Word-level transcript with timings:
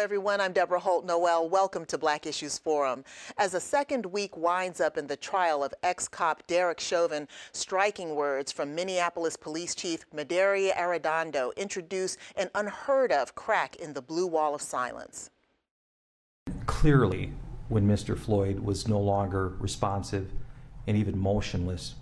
everyone. 0.00 0.40
I'm 0.40 0.54
Deborah 0.54 0.80
Holt 0.80 1.04
Noel. 1.04 1.46
Welcome 1.46 1.84
to 1.84 1.98
Black 1.98 2.26
Issues 2.26 2.56
Forum. 2.56 3.04
As 3.36 3.52
a 3.52 3.60
second 3.60 4.06
week 4.06 4.34
winds 4.34 4.80
up 4.80 4.96
in 4.96 5.06
the 5.06 5.16
trial 5.16 5.62
of 5.62 5.74
ex-cop 5.82 6.46
Derek 6.46 6.80
Chauvin, 6.80 7.28
striking 7.52 8.14
words 8.14 8.50
from 8.50 8.74
Minneapolis 8.74 9.36
Police 9.36 9.74
Chief 9.74 10.08
Medaria 10.10 10.74
Arradondo 10.74 11.54
introduce 11.54 12.16
an 12.34 12.48
unheard 12.54 13.12
of 13.12 13.34
crack 13.34 13.76
in 13.76 13.92
the 13.92 14.00
blue 14.00 14.26
wall 14.26 14.54
of 14.54 14.62
silence. 14.62 15.28
Clearly, 16.64 17.34
when 17.68 17.86
Mr. 17.86 18.18
Floyd 18.18 18.60
was 18.60 18.88
no 18.88 18.98
longer 18.98 19.50
responsive 19.58 20.32
and 20.86 20.96
even 20.96 21.18
motionless, 21.18 21.96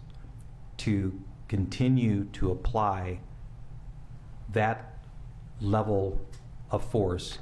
to 0.77 1.21
continue 1.49 2.27
to 2.27 2.53
apply 2.53 3.19
that 4.53 5.01
level 5.61 6.21
of 6.71 6.85
force 6.85 7.39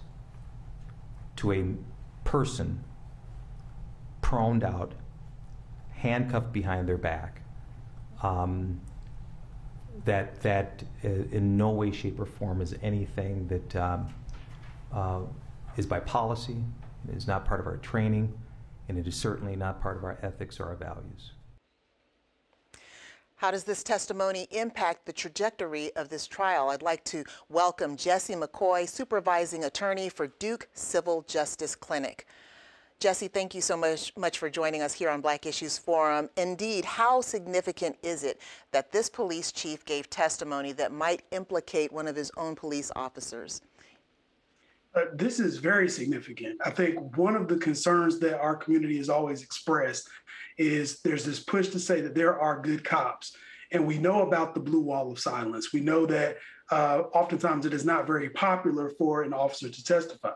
to 1.36 1.52
a 1.52 1.64
person 2.24 2.82
proned 4.20 4.64
out, 4.64 4.92
handcuffed 5.92 6.52
behind 6.52 6.88
their 6.88 6.98
back, 6.98 7.42
um, 8.22 8.80
that 10.04 10.40
that 10.42 10.82
uh, 11.04 11.08
in 11.08 11.56
no 11.56 11.70
way, 11.70 11.92
shape, 11.92 12.18
or 12.18 12.26
form 12.26 12.60
is 12.60 12.74
anything 12.82 13.46
that 13.48 13.76
um, 13.76 14.14
uh, 14.92 15.20
is 15.76 15.86
by 15.86 16.00
policy, 16.00 16.56
is 17.12 17.26
not 17.26 17.44
part 17.44 17.60
of 17.60 17.66
our 17.66 17.76
training, 17.78 18.32
and 18.88 18.98
it 18.98 19.06
is 19.06 19.14
certainly 19.14 19.56
not 19.56 19.80
part 19.80 19.96
of 19.96 20.04
our 20.04 20.18
ethics 20.22 20.58
or 20.60 20.66
our 20.66 20.76
values. 20.76 21.32
How 23.36 23.50
does 23.50 23.64
this 23.64 23.82
testimony 23.82 24.48
impact 24.50 25.04
the 25.04 25.12
trajectory 25.12 25.94
of 25.94 26.08
this 26.08 26.26
trial? 26.26 26.70
I'd 26.70 26.80
like 26.80 27.04
to 27.04 27.22
welcome 27.50 27.94
Jesse 27.94 28.34
McCoy, 28.34 28.88
supervising 28.88 29.64
attorney 29.64 30.08
for 30.08 30.28
Duke 30.28 30.68
Civil 30.72 31.20
Justice 31.28 31.74
Clinic. 31.74 32.26
Jesse, 32.98 33.28
thank 33.28 33.54
you 33.54 33.60
so 33.60 33.76
much, 33.76 34.16
much 34.16 34.38
for 34.38 34.48
joining 34.48 34.80
us 34.80 34.94
here 34.94 35.10
on 35.10 35.20
Black 35.20 35.44
Issues 35.44 35.76
Forum. 35.76 36.30
Indeed, 36.38 36.86
how 36.86 37.20
significant 37.20 37.98
is 38.02 38.24
it 38.24 38.40
that 38.70 38.90
this 38.90 39.10
police 39.10 39.52
chief 39.52 39.84
gave 39.84 40.08
testimony 40.08 40.72
that 40.72 40.90
might 40.90 41.22
implicate 41.30 41.92
one 41.92 42.08
of 42.08 42.16
his 42.16 42.32
own 42.38 42.54
police 42.54 42.90
officers? 42.96 43.60
Uh, 44.94 45.02
this 45.12 45.40
is 45.40 45.58
very 45.58 45.90
significant. 45.90 46.58
I 46.64 46.70
think 46.70 47.18
one 47.18 47.36
of 47.36 47.48
the 47.48 47.58
concerns 47.58 48.18
that 48.20 48.40
our 48.40 48.56
community 48.56 48.96
has 48.96 49.10
always 49.10 49.42
expressed 49.42 50.08
is 50.58 51.00
there's 51.00 51.24
this 51.24 51.40
push 51.40 51.68
to 51.68 51.78
say 51.78 52.00
that 52.00 52.14
there 52.14 52.38
are 52.38 52.60
good 52.60 52.84
cops. 52.84 53.36
And 53.72 53.86
we 53.86 53.98
know 53.98 54.22
about 54.22 54.54
the 54.54 54.60
blue 54.60 54.80
wall 54.80 55.10
of 55.10 55.18
silence. 55.18 55.72
We 55.72 55.80
know 55.80 56.06
that 56.06 56.38
uh, 56.70 57.02
oftentimes 57.12 57.66
it 57.66 57.74
is 57.74 57.84
not 57.84 58.06
very 58.06 58.30
popular 58.30 58.90
for 58.90 59.22
an 59.22 59.32
officer 59.32 59.68
to 59.68 59.84
testify. 59.84 60.32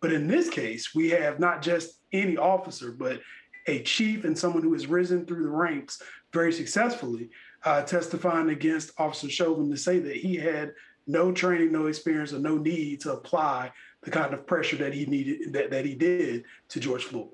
But 0.00 0.12
in 0.12 0.26
this 0.26 0.48
case, 0.48 0.94
we 0.94 1.10
have 1.10 1.38
not 1.38 1.62
just 1.62 2.00
any 2.12 2.36
officer, 2.36 2.90
but 2.92 3.20
a 3.66 3.82
chief 3.82 4.24
and 4.24 4.36
someone 4.36 4.62
who 4.62 4.72
has 4.72 4.86
risen 4.86 5.26
through 5.26 5.42
the 5.42 5.50
ranks 5.50 6.02
very 6.32 6.52
successfully, 6.52 7.30
uh, 7.64 7.82
testifying 7.82 8.48
against 8.48 8.98
Officer 8.98 9.28
Chauvin 9.28 9.70
to 9.70 9.76
say 9.76 9.98
that 9.98 10.16
he 10.16 10.36
had 10.36 10.72
no 11.06 11.32
training, 11.32 11.72
no 11.72 11.86
experience, 11.86 12.32
or 12.32 12.38
no 12.38 12.56
need 12.56 13.00
to 13.02 13.12
apply 13.12 13.70
the 14.02 14.10
kind 14.10 14.32
of 14.32 14.46
pressure 14.46 14.76
that 14.76 14.94
he 14.94 15.04
needed, 15.06 15.52
that, 15.52 15.70
that 15.70 15.84
he 15.84 15.94
did 15.94 16.44
to 16.68 16.80
George 16.80 17.04
Floyd. 17.04 17.28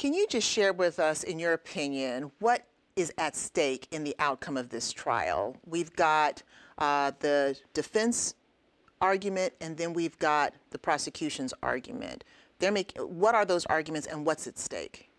Can 0.00 0.14
you 0.14 0.26
just 0.26 0.48
share 0.48 0.72
with 0.72 0.98
us, 0.98 1.24
in 1.24 1.38
your 1.38 1.52
opinion, 1.52 2.30
what 2.38 2.64
is 2.96 3.12
at 3.18 3.36
stake 3.36 3.86
in 3.90 4.02
the 4.02 4.16
outcome 4.18 4.56
of 4.56 4.70
this 4.70 4.92
trial? 4.92 5.58
We've 5.66 5.94
got 5.94 6.42
uh, 6.78 7.12
the 7.20 7.58
defense 7.74 8.34
argument, 9.02 9.52
and 9.60 9.76
then 9.76 9.92
we've 9.92 10.18
got 10.18 10.54
the 10.70 10.78
prosecution's 10.78 11.52
argument. 11.62 12.24
They're 12.60 12.72
make, 12.72 12.96
what 12.96 13.34
are 13.34 13.44
those 13.44 13.66
arguments, 13.66 14.06
and 14.06 14.24
what's 14.24 14.46
at 14.46 14.58
stake? 14.58 15.10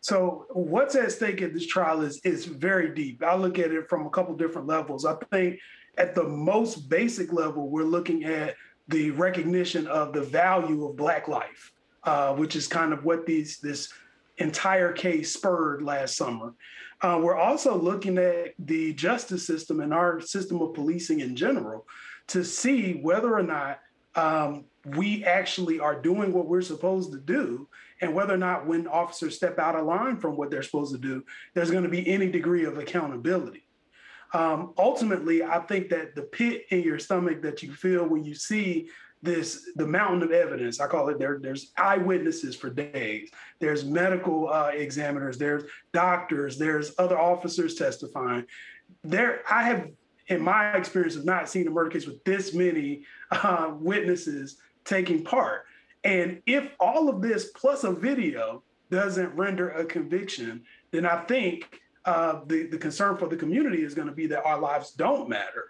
So, 0.00 0.46
what's 0.48 0.94
at 0.94 1.12
stake 1.12 1.42
in 1.42 1.52
this 1.52 1.66
trial 1.66 2.00
is 2.00 2.22
is 2.24 2.46
very 2.46 2.94
deep. 2.94 3.22
I 3.22 3.34
look 3.34 3.58
at 3.58 3.70
it 3.70 3.86
from 3.86 4.06
a 4.06 4.10
couple 4.10 4.34
different 4.34 4.66
levels. 4.66 5.04
I 5.04 5.14
think 5.30 5.58
at 5.98 6.14
the 6.14 6.24
most 6.24 6.88
basic 6.88 7.34
level, 7.34 7.68
we're 7.68 7.82
looking 7.82 8.24
at 8.24 8.54
the 8.88 9.10
recognition 9.10 9.86
of 9.88 10.14
the 10.14 10.22
value 10.22 10.86
of 10.86 10.96
Black 10.96 11.28
life 11.28 11.74
uh, 12.08 12.32
which 12.32 12.56
is 12.56 12.66
kind 12.66 12.94
of 12.94 13.04
what 13.04 13.26
these 13.26 13.58
this 13.58 13.92
entire 14.38 14.92
case 14.92 15.30
spurred 15.34 15.82
last 15.82 16.16
summer. 16.16 16.54
Uh, 17.02 17.20
we're 17.22 17.36
also 17.36 17.76
looking 17.76 18.16
at 18.16 18.54
the 18.58 18.94
justice 18.94 19.46
system 19.46 19.80
and 19.80 19.92
our 19.92 20.18
system 20.18 20.62
of 20.62 20.72
policing 20.72 21.20
in 21.20 21.36
general 21.36 21.86
to 22.28 22.42
see 22.42 22.94
whether 23.02 23.34
or 23.34 23.42
not 23.42 23.80
um, 24.14 24.64
we 24.96 25.22
actually 25.24 25.80
are 25.80 26.00
doing 26.00 26.32
what 26.32 26.46
we're 26.46 26.62
supposed 26.62 27.12
to 27.12 27.18
do 27.18 27.68
and 28.00 28.14
whether 28.14 28.32
or 28.32 28.38
not 28.38 28.66
when 28.66 28.86
officers 28.86 29.36
step 29.36 29.58
out 29.58 29.76
of 29.76 29.84
line 29.84 30.16
from 30.16 30.34
what 30.34 30.50
they're 30.50 30.62
supposed 30.62 30.94
to 30.94 30.98
do, 30.98 31.22
there's 31.52 31.70
going 31.70 31.82
to 31.84 31.90
be 31.90 32.08
any 32.08 32.30
degree 32.30 32.64
of 32.64 32.78
accountability. 32.78 33.66
Um, 34.32 34.72
ultimately, 34.78 35.42
I 35.42 35.58
think 35.60 35.90
that 35.90 36.14
the 36.14 36.22
pit 36.22 36.64
in 36.70 36.82
your 36.82 36.98
stomach 36.98 37.42
that 37.42 37.62
you 37.62 37.74
feel 37.74 38.08
when 38.08 38.24
you 38.24 38.34
see 38.34 38.88
this 39.22 39.70
the 39.76 39.86
mountain 39.86 40.22
of 40.22 40.30
evidence. 40.30 40.80
I 40.80 40.86
call 40.86 41.08
it 41.08 41.18
there. 41.18 41.38
There's 41.40 41.72
eyewitnesses 41.76 42.54
for 42.54 42.70
days. 42.70 43.30
There's 43.60 43.84
medical 43.84 44.48
uh, 44.48 44.70
examiners. 44.72 45.38
There's 45.38 45.64
doctors. 45.92 46.58
There's 46.58 46.92
other 46.98 47.18
officers 47.18 47.74
testifying. 47.74 48.44
There, 49.04 49.42
I 49.50 49.64
have, 49.64 49.88
in 50.28 50.40
my 50.40 50.72
experience, 50.72 51.14
have 51.14 51.24
not 51.24 51.48
seen 51.48 51.66
a 51.66 51.70
murder 51.70 51.90
case 51.90 52.06
with 52.06 52.22
this 52.24 52.54
many 52.54 53.04
uh, 53.30 53.72
witnesses 53.74 54.56
taking 54.84 55.24
part. 55.24 55.64
And 56.04 56.40
if 56.46 56.70
all 56.78 57.08
of 57.08 57.20
this 57.20 57.50
plus 57.50 57.84
a 57.84 57.92
video 57.92 58.62
doesn't 58.90 59.34
render 59.34 59.70
a 59.70 59.84
conviction, 59.84 60.62
then 60.92 61.04
I 61.04 61.24
think 61.24 61.80
uh, 62.04 62.40
the 62.46 62.66
the 62.68 62.78
concern 62.78 63.18
for 63.18 63.28
the 63.28 63.36
community 63.36 63.82
is 63.82 63.94
going 63.94 64.08
to 64.08 64.14
be 64.14 64.26
that 64.28 64.44
our 64.44 64.58
lives 64.58 64.92
don't 64.92 65.28
matter 65.28 65.68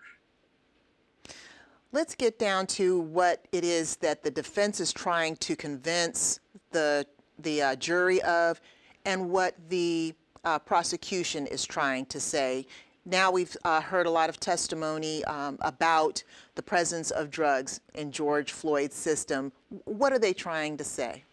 Let's 1.91 2.15
get 2.15 2.39
down 2.39 2.67
to 2.69 3.01
what 3.01 3.47
it 3.51 3.65
is 3.65 3.97
that 3.97 4.23
the 4.23 4.31
defense 4.31 4.79
is 4.79 4.93
trying 4.93 5.37
to 5.37 5.57
convince 5.57 6.39
the, 6.71 7.07
the 7.39 7.63
uh, 7.63 7.77
jury 7.77 8.21
of 8.23 8.61
and 9.07 9.31
what 9.31 9.55
the 9.71 10.15
uh, 10.45 10.59
prosecution 10.59 11.47
is 11.47 11.65
trying 11.65 12.05
to 12.07 12.21
say. 12.21 12.67
Now 13.07 13.31
we've 13.31 13.57
uh, 13.65 13.81
heard 13.81 14.05
a 14.05 14.11
lot 14.11 14.29
of 14.29 14.39
testimony 14.39 15.25
um, 15.25 15.57
about 15.63 16.23
the 16.57 16.63
presence 16.63 17.11
of 17.11 17.31
drugs 17.31 17.81
in 17.95 18.13
George 18.13 18.53
Floyd's 18.53 18.95
system. 18.95 19.51
What 19.87 20.13
are 20.13 20.19
they 20.19 20.35
trying 20.35 20.77
to 20.77 20.85
say? 20.85 21.25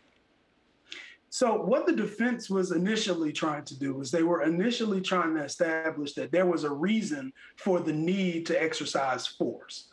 So, 1.29 1.61
what 1.61 1.85
the 1.85 1.91
defense 1.91 2.49
was 2.49 2.71
initially 2.71 3.33
trying 3.33 3.65
to 3.65 3.77
do 3.77 3.93
was 3.93 4.09
they 4.09 4.23
were 4.23 4.43
initially 4.43 5.01
trying 5.01 5.35
to 5.35 5.43
establish 5.43 6.13
that 6.13 6.31
there 6.31 6.45
was 6.45 6.63
a 6.63 6.71
reason 6.71 7.33
for 7.57 7.81
the 7.81 7.91
need 7.91 8.45
to 8.45 8.63
exercise 8.63 9.27
force. 9.27 9.89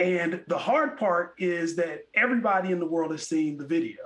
And 0.00 0.42
the 0.48 0.56
hard 0.56 0.96
part 0.96 1.34
is 1.38 1.76
that 1.76 2.04
everybody 2.14 2.72
in 2.72 2.80
the 2.80 2.86
world 2.86 3.12
has 3.12 3.28
seen 3.28 3.58
the 3.58 3.66
video, 3.66 3.98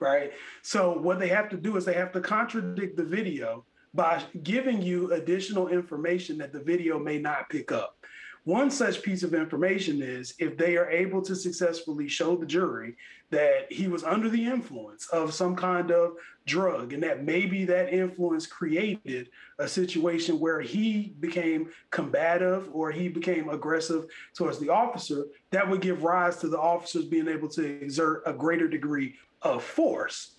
right? 0.00 0.32
So 0.62 0.98
what 0.98 1.18
they 1.18 1.28
have 1.28 1.50
to 1.50 1.58
do 1.58 1.76
is 1.76 1.84
they 1.84 1.92
have 1.92 2.10
to 2.12 2.20
contradict 2.22 2.96
the 2.96 3.04
video 3.04 3.66
by 3.92 4.22
giving 4.42 4.80
you 4.80 5.12
additional 5.12 5.68
information 5.68 6.38
that 6.38 6.54
the 6.54 6.62
video 6.62 6.98
may 6.98 7.18
not 7.18 7.50
pick 7.50 7.70
up. 7.70 7.96
One 8.44 8.72
such 8.72 9.02
piece 9.02 9.22
of 9.22 9.34
information 9.34 10.02
is 10.02 10.34
if 10.38 10.56
they 10.56 10.76
are 10.76 10.90
able 10.90 11.22
to 11.22 11.36
successfully 11.36 12.08
show 12.08 12.34
the 12.34 12.46
jury 12.46 12.96
that 13.30 13.70
he 13.70 13.86
was 13.86 14.02
under 14.02 14.28
the 14.28 14.44
influence 14.44 15.06
of 15.08 15.32
some 15.32 15.54
kind 15.54 15.92
of 15.92 16.16
drug 16.44 16.92
and 16.92 17.02
that 17.04 17.22
maybe 17.22 17.64
that 17.64 17.94
influence 17.94 18.46
created 18.46 19.28
a 19.60 19.68
situation 19.68 20.40
where 20.40 20.60
he 20.60 21.14
became 21.20 21.70
combative 21.90 22.68
or 22.72 22.90
he 22.90 23.08
became 23.08 23.48
aggressive 23.48 24.06
towards 24.34 24.58
the 24.58 24.68
officer, 24.68 25.26
that 25.50 25.68
would 25.68 25.80
give 25.80 26.02
rise 26.02 26.36
to 26.38 26.48
the 26.48 26.58
officers 26.58 27.04
being 27.04 27.28
able 27.28 27.48
to 27.48 27.64
exert 27.80 28.24
a 28.26 28.32
greater 28.32 28.66
degree 28.66 29.14
of 29.42 29.62
force. 29.62 30.32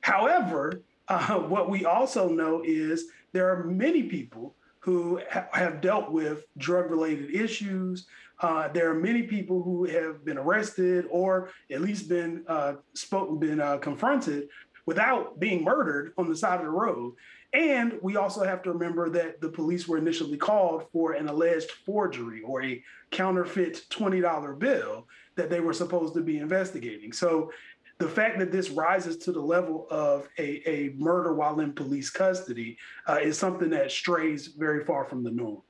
However, 0.00 0.80
uh, 1.08 1.40
what 1.40 1.68
we 1.68 1.84
also 1.84 2.28
know 2.28 2.62
is 2.64 3.06
there 3.32 3.50
are 3.50 3.64
many 3.64 4.04
people 4.04 4.54
who 4.80 5.20
ha- 5.30 5.48
have 5.52 5.80
dealt 5.80 6.10
with 6.10 6.44
drug 6.58 6.90
related 6.90 7.34
issues. 7.34 8.06
Uh, 8.40 8.68
there 8.68 8.90
are 8.90 8.94
many 8.94 9.22
people 9.22 9.62
who 9.62 9.84
have 9.84 10.24
been 10.24 10.38
arrested 10.38 11.06
or 11.10 11.50
at 11.70 11.82
least 11.82 12.08
been 12.08 12.42
uh, 12.48 12.74
spoken, 12.94 13.38
been 13.38 13.60
uh, 13.60 13.76
confronted 13.78 14.48
without 14.86 15.38
being 15.38 15.62
murdered 15.62 16.12
on 16.16 16.28
the 16.28 16.34
side 16.34 16.58
of 16.58 16.64
the 16.64 16.70
road. 16.70 17.14
And 17.52 17.98
we 18.00 18.16
also 18.16 18.44
have 18.44 18.62
to 18.62 18.72
remember 18.72 19.10
that 19.10 19.40
the 19.40 19.48
police 19.48 19.86
were 19.88 19.98
initially 19.98 20.36
called 20.36 20.86
for 20.92 21.12
an 21.12 21.28
alleged 21.28 21.70
forgery 21.84 22.42
or 22.42 22.62
a 22.62 22.82
counterfeit 23.10 23.84
$20 23.90 24.58
bill 24.58 25.06
that 25.34 25.50
they 25.50 25.60
were 25.60 25.72
supposed 25.72 26.14
to 26.14 26.22
be 26.22 26.38
investigating. 26.38 27.12
So 27.12 27.52
the 28.00 28.08
fact 28.08 28.38
that 28.38 28.50
this 28.50 28.70
rises 28.70 29.18
to 29.18 29.30
the 29.30 29.40
level 29.40 29.86
of 29.90 30.26
a, 30.38 30.66
a 30.66 30.94
murder 30.96 31.34
while 31.34 31.60
in 31.60 31.70
police 31.70 32.08
custody 32.08 32.78
uh, 33.06 33.18
is 33.22 33.36
something 33.36 33.68
that 33.68 33.92
strays 33.92 34.46
very 34.48 34.82
far 34.86 35.04
from 35.04 35.22
the 35.22 35.30
norm. 35.30 35.60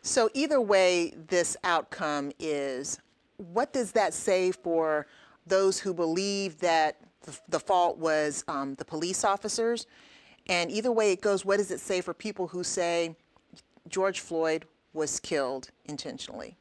So 0.00 0.30
either 0.32 0.62
way 0.62 1.12
this 1.28 1.58
outcome 1.62 2.32
is, 2.38 2.98
what 3.36 3.70
does 3.74 3.92
that 3.92 4.14
say 4.14 4.50
for 4.50 5.06
those 5.46 5.78
who 5.78 5.92
believe 5.92 6.58
that 6.60 6.96
the, 7.20 7.38
the 7.50 7.60
fault 7.60 7.98
was 7.98 8.42
um, 8.48 8.74
the 8.76 8.84
police 8.86 9.22
officers? 9.22 9.86
And 10.46 10.70
either 10.70 10.90
way 10.90 11.12
it 11.12 11.20
goes, 11.20 11.44
what 11.44 11.58
does 11.58 11.70
it 11.70 11.80
say 11.80 12.00
for 12.00 12.14
people 12.14 12.48
who 12.48 12.64
say 12.64 13.14
George 13.90 14.20
Floyd 14.20 14.64
was 14.94 15.20
killed 15.20 15.70
intentionally? 15.84 16.56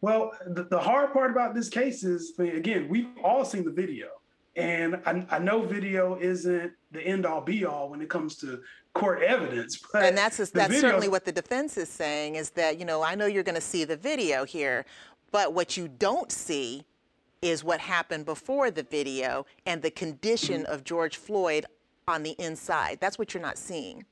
Well, 0.00 0.32
the, 0.46 0.64
the 0.64 0.78
hard 0.78 1.12
part 1.12 1.30
about 1.30 1.54
this 1.54 1.68
case 1.68 2.04
is, 2.04 2.32
I 2.38 2.42
mean, 2.42 2.56
again, 2.56 2.88
we've 2.88 3.08
all 3.22 3.44
seen 3.44 3.64
the 3.64 3.70
video. 3.70 4.08
And 4.56 5.00
I, 5.06 5.24
I, 5.30 5.38
know 5.38 5.62
video 5.62 6.18
isn't 6.18 6.72
the 6.90 7.00
end 7.00 7.24
all 7.24 7.40
be 7.40 7.64
all 7.64 7.88
when 7.88 8.02
it 8.02 8.10
comes 8.10 8.36
to 8.38 8.60
court 8.94 9.22
evidence. 9.22 9.80
and 9.94 10.18
that's 10.18 10.38
that's 10.38 10.52
video, 10.52 10.80
certainly 10.80 11.08
what 11.08 11.24
the 11.24 11.30
defense 11.30 11.78
is 11.78 11.88
saying 11.88 12.34
is 12.34 12.50
that 12.50 12.76
you 12.76 12.84
know 12.84 13.00
I 13.00 13.14
know 13.14 13.26
you're 13.26 13.44
going 13.44 13.54
to 13.54 13.60
see 13.60 13.84
the 13.84 13.96
video 13.96 14.44
here, 14.44 14.84
but 15.30 15.54
what 15.54 15.76
you 15.76 15.86
don't 15.86 16.32
see 16.32 16.84
is 17.42 17.62
what 17.62 17.78
happened 17.78 18.26
before 18.26 18.72
the 18.72 18.82
video 18.82 19.46
and 19.66 19.82
the 19.82 19.90
condition 19.90 20.62
mm-hmm. 20.62 20.72
of 20.72 20.82
George 20.82 21.16
Floyd 21.16 21.64
on 22.08 22.24
the 22.24 22.34
inside. 22.38 22.98
That's 23.00 23.18
what 23.18 23.32
you're 23.32 23.42
not 23.42 23.56
seeing. 23.56 24.04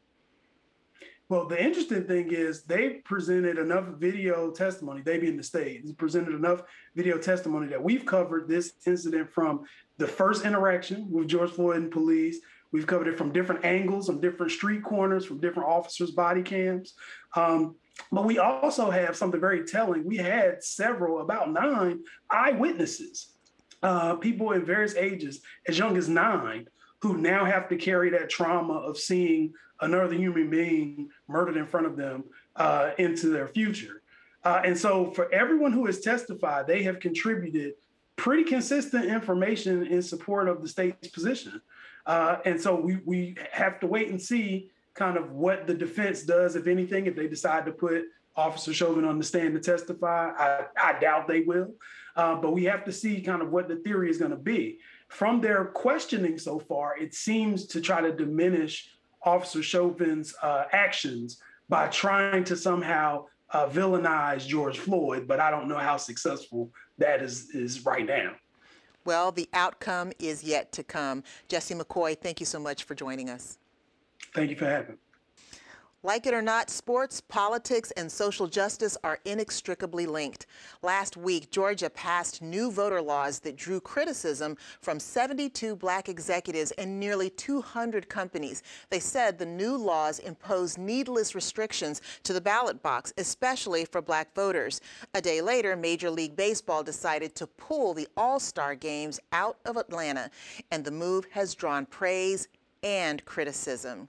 Well, 1.29 1.47
the 1.47 1.63
interesting 1.63 2.05
thing 2.05 2.33
is 2.33 2.63
they 2.63 3.01
presented 3.05 3.59
enough 3.59 3.85
video 3.99 4.51
testimony, 4.51 5.03
they 5.03 5.19
being 5.19 5.37
the 5.37 5.43
state, 5.43 5.85
presented 5.99 6.35
enough 6.35 6.63
video 6.97 7.19
testimony 7.19 7.67
that 7.69 7.83
we've 7.83 8.07
covered 8.07 8.49
this 8.49 8.73
incident 8.87 9.31
from 9.31 9.65
the 9.99 10.07
first 10.07 10.47
interaction 10.47 11.11
with 11.11 11.29
George 11.29 11.51
Floyd 11.51 11.77
and 11.77 11.91
police. 11.91 12.39
We've 12.73 12.87
covered 12.87 13.09
it 13.09 13.19
from 13.19 13.33
different 13.33 13.63
angles, 13.65 14.07
from 14.07 14.23
different 14.23 14.53
street 14.53 14.83
corners, 14.83 15.27
from 15.27 15.39
different 15.39 15.69
officers' 15.69 16.13
body 16.13 16.43
cams. 16.43 16.95
Um, 17.37 17.77
but 18.11 18.25
we 18.25 18.39
also 18.39 18.91
have 18.91 19.15
something 19.15 19.41
very 19.41 19.65
telling. 19.65 20.05
We 20.05 20.17
had 20.17 20.65
several, 20.65 21.21
about 21.21 21.53
nine 21.53 22.01
eyewitnesses, 22.31 23.35
uh, 23.83 24.17
people 24.17 24.53
in 24.53 24.65
various 24.65 24.95
ages, 24.95 25.43
as 25.67 25.79
young 25.79 25.99
as 25.99 26.09
nine, 26.09 26.69
who 27.01 27.17
now 27.17 27.45
have 27.45 27.69
to 27.69 27.77
carry 27.77 28.11
that 28.11 28.29
trauma 28.29 28.75
of 28.75 28.99
seeing 28.99 29.53
another 29.81 30.15
human 30.15 30.51
being 30.51 31.09
murdered 31.29 31.57
in 31.57 31.67
front 31.67 31.87
of 31.87 31.97
them 31.97 32.25
uh, 32.57 32.91
into 32.99 33.29
their 33.29 33.47
future. 33.47 34.03
Uh, 34.45 34.63
and 34.65 34.77
so, 34.77 35.11
for 35.13 35.33
everyone 35.33 35.73
who 35.73 35.87
has 35.87 36.01
testified, 36.01 36.67
they 36.67 36.83
have 36.83 37.01
contributed 37.01 37.75
pretty 38.17 38.45
consistent 38.45 39.05
information 39.05 39.87
in 39.87 40.03
support 40.03 40.49
of 40.49 40.63
the 40.63 40.69
state's 40.69 41.09
position. 41.09 41.61
Uh, 42.07 42.39
and 42.45 42.61
so, 42.61 42.75
we, 42.75 42.99
we 43.05 43.37
have 43.53 43.81
to 43.81 43.87
wait 43.87 44.09
and 44.09 44.21
see 44.21 44.71
kind 44.95 45.17
of 45.17 45.33
what 45.33 45.67
the 45.67 45.75
defense 45.75 46.23
does, 46.23 46.57
if 46.57 46.67
anything, 46.67 47.07
if 47.07 47.15
they 47.15 47.29
decide 47.29 47.65
to 47.67 47.73
put 47.73 48.05
Officer 48.37 48.73
Chauvin 48.73 49.05
on 49.05 49.19
the 49.19 49.25
stand 49.25 49.55
to 49.55 49.61
testify. 49.61 50.31
I, 50.31 50.67
I 50.81 50.99
doubt 51.01 51.27
they 51.27 51.41
will. 51.41 51.75
Uh, 52.17 52.37
but 52.37 52.53
we 52.53 52.65
have 52.65 52.85
to 52.85 52.93
see 52.93 53.21
kind 53.21 53.43
of 53.43 53.51
what 53.51 53.69
the 53.69 53.77
theory 53.77 54.11
is 54.11 54.19
going 54.19 54.31
to 54.31 54.37
be. 54.37 54.79
From 55.09 55.41
their 55.41 55.65
questioning 55.65 56.39
so 56.39 56.59
far, 56.59 56.97
it 56.97 57.15
seems 57.15 57.67
to 57.69 57.81
try 57.81 58.01
to 58.01 58.13
diminish 58.13 58.91
Officer 59.23 59.63
Chauvin's 59.63 60.35
uh, 60.43 60.65
actions 60.73 61.41
by 61.69 61.89
trying 61.89 62.45
to 62.45 62.57
somehow 62.57 63.27
uh, 63.51 63.67
villainize 63.67 64.47
George 64.47 64.79
Floyd, 64.79 65.27
but 65.27 65.41
I 65.41 65.51
don't 65.51 65.69
know 65.69 65.79
how 65.79 65.97
successful 65.97 66.71
that 66.99 67.23
is, 67.23 67.51
is 67.51 67.85
right 67.85 68.07
now. 68.07 68.33
Well, 69.05 69.33
the 69.33 69.49
outcome 69.55 70.13
is 70.19 70.45
yet 70.45 70.71
to 70.73 70.83
come. 70.83 71.25
Jesse 71.49 71.75
McCoy, 71.75 72.19
thank 72.19 72.41
you 72.41 72.47
so 72.47 72.59
much 72.59 72.85
for 72.85 72.95
joining 72.95 73.31
us. 73.31 73.59
Thank 74.35 74.51
you 74.51 74.57
for 74.57 74.67
having 74.67 74.93
me. 74.93 74.99
Like 76.05 76.29
it 76.29 76.35
or 76.35 76.43
not, 76.43 76.71
sports, 76.71 77.21
politics, 77.21 77.91
and 77.97 78.11
social 78.11 78.47
justice 78.47 78.97
are 79.03 79.19
inextricably 79.25 80.07
linked. 80.07 80.47
Last 80.81 81.17
week, 81.17 81.51
Georgia 81.51 81.91
passed 81.91 82.41
new 82.41 82.71
voter 82.71 83.03
laws 83.03 83.41
that 83.41 83.57
drew 83.57 83.81
criticism 83.81 84.57
from 84.81 85.01
72 85.01 85.75
black 85.75 86.09
executives 86.09 86.71
and 86.79 87.01
nearly 87.01 87.31
200 87.31 88.09
companies. 88.09 88.63
They 88.91 89.01
said 89.01 89.39
the 89.39 89.47
new 89.47 89.77
laws 89.77 90.21
impose 90.21 90.79
needless 90.79 91.35
restrictions 91.35 92.01
to 92.23 92.33
the 92.33 92.41
ballot 92.41 92.81
box, 92.81 93.13
especially 93.19 93.85
for 93.85 94.01
black 94.01 94.33
voters. 94.37 94.81
A 95.15 95.21
day 95.21 95.41
later, 95.41 95.75
Major 95.75 96.11
League 96.11 96.37
Baseball 96.37 96.85
decided 96.85 97.35
to 97.35 97.49
pull 97.49 97.93
the 97.93 98.07
All-Star 98.17 98.77
games 98.77 99.19
out 99.33 99.59
of 99.65 99.77
Atlanta, 99.77 100.31
and 100.71 100.85
the 100.85 100.93
move 100.93 101.27
has 101.33 101.57
drawn 101.57 101.87
praise 101.87 102.47
and 102.85 103.25
criticism. 103.25 104.09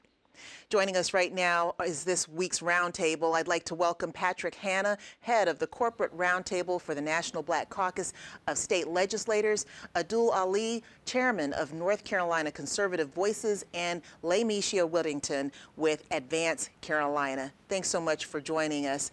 Joining 0.69 0.97
us 0.97 1.13
right 1.13 1.33
now 1.33 1.73
is 1.85 2.03
this 2.03 2.27
week's 2.27 2.59
roundtable. 2.59 3.35
I'd 3.35 3.47
like 3.47 3.63
to 3.65 3.75
welcome 3.75 4.11
Patrick 4.11 4.55
Hanna, 4.55 4.97
head 5.21 5.47
of 5.47 5.59
the 5.59 5.67
corporate 5.67 6.15
roundtable 6.17 6.79
for 6.79 6.93
the 6.93 7.01
National 7.01 7.41
Black 7.43 7.69
Caucus 7.69 8.13
of 8.47 8.57
State 8.57 8.87
Legislators, 8.87 9.65
Abdul 9.95 10.31
Ali, 10.31 10.83
chairman 11.05 11.53
of 11.53 11.73
North 11.73 12.03
Carolina 12.03 12.51
Conservative 12.51 13.09
Voices, 13.09 13.65
and 13.73 14.01
Laymeisha 14.23 14.89
Whittington 14.89 15.51
with 15.77 16.03
Advance 16.11 16.69
Carolina. 16.81 17.51
Thanks 17.67 17.89
so 17.89 17.99
much 17.99 18.25
for 18.25 18.39
joining 18.39 18.85
us. 18.87 19.11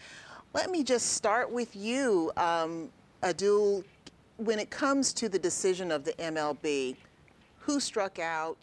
Let 0.52 0.70
me 0.70 0.82
just 0.82 1.12
start 1.12 1.50
with 1.50 1.74
you, 1.76 2.32
um, 2.36 2.90
Abdul. 3.22 3.84
When 4.38 4.58
it 4.58 4.68
comes 4.68 5.14
to 5.14 5.28
the 5.28 5.38
decision 5.38 5.90
of 5.90 6.04
the 6.04 6.12
MLB, 6.14 6.96
who 7.66 7.80
struck 7.80 8.18
out, 8.18 8.56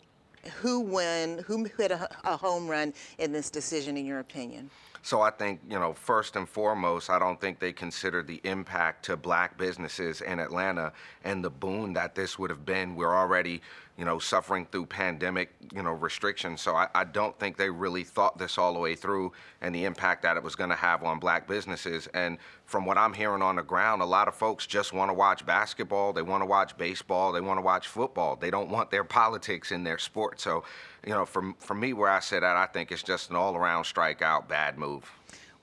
who 0.61 0.79
won, 0.79 1.43
who 1.45 1.65
hit 1.77 1.91
a, 1.91 2.09
a 2.23 2.37
home 2.37 2.67
run 2.67 2.93
in 3.17 3.31
this 3.31 3.49
decision, 3.49 3.97
in 3.97 4.05
your 4.05 4.19
opinion? 4.19 4.69
So 5.05 5.19
I 5.19 5.31
think, 5.31 5.59
you 5.69 5.77
know, 5.77 5.91
first 5.91 6.37
and 6.37 6.47
foremost, 6.47 7.09
I 7.09 7.19
don't 7.19 7.39
think 7.39 7.59
they 7.59 7.73
considered 7.73 8.25
the 8.25 8.39
impact 8.45 9.03
to 9.05 9.17
black 9.17 9.57
businesses 9.57 10.21
in 10.21 10.39
Atlanta 10.39 10.93
and 11.25 11.43
the 11.43 11.49
boon 11.49 11.91
that 11.93 12.15
this 12.15 12.39
would 12.39 12.49
have 12.49 12.65
been. 12.65 12.95
We're 12.95 13.13
already 13.13 13.61
you 13.97 14.05
know, 14.05 14.17
suffering 14.17 14.65
through 14.71 14.87
pandemic, 14.87 15.53
you 15.73 15.83
know, 15.83 15.91
restrictions. 15.91 16.61
So 16.61 16.75
I, 16.75 16.87
I 16.95 17.03
don't 17.03 17.37
think 17.37 17.57
they 17.57 17.69
really 17.69 18.03
thought 18.03 18.39
this 18.39 18.57
all 18.57 18.73
the 18.73 18.79
way 18.79 18.95
through 18.95 19.33
and 19.61 19.73
the 19.73 19.85
impact 19.85 20.23
that 20.23 20.35
it 20.35 20.41
was 20.41 20.55
going 20.55 20.71
to 20.71 20.75
have 20.75 21.03
on 21.03 21.19
black 21.19 21.47
businesses. 21.47 22.07
And 22.15 22.39
from 22.65 22.85
what 22.85 22.97
I'm 22.97 23.13
hearing 23.13 23.43
on 23.43 23.57
the 23.57 23.61
ground, 23.61 24.01
a 24.01 24.05
lot 24.05 24.27
of 24.27 24.33
folks 24.33 24.65
just 24.65 24.93
want 24.93 25.09
to 25.09 25.13
watch 25.13 25.45
basketball, 25.45 26.11
they 26.11 26.23
want 26.23 26.41
to 26.41 26.47
watch 26.47 26.75
baseball, 26.75 27.31
they 27.31 27.41
want 27.41 27.59
to 27.59 27.61
watch 27.61 27.87
football. 27.87 28.35
They 28.35 28.49
don't 28.49 28.69
want 28.69 28.89
their 28.89 29.03
politics 29.03 29.71
in 29.71 29.83
their 29.83 29.99
sport. 29.99 30.41
So, 30.41 30.63
you 31.05 31.13
know, 31.13 31.25
for, 31.25 31.53
for 31.59 31.75
me, 31.75 31.93
where 31.93 32.09
I 32.09 32.19
sit 32.19 32.41
at, 32.41 32.55
I 32.55 32.65
think 32.65 32.91
it's 32.91 33.03
just 33.03 33.29
an 33.29 33.35
all 33.35 33.55
around 33.55 33.83
strikeout, 33.83 34.47
bad 34.47 34.79
move. 34.79 35.11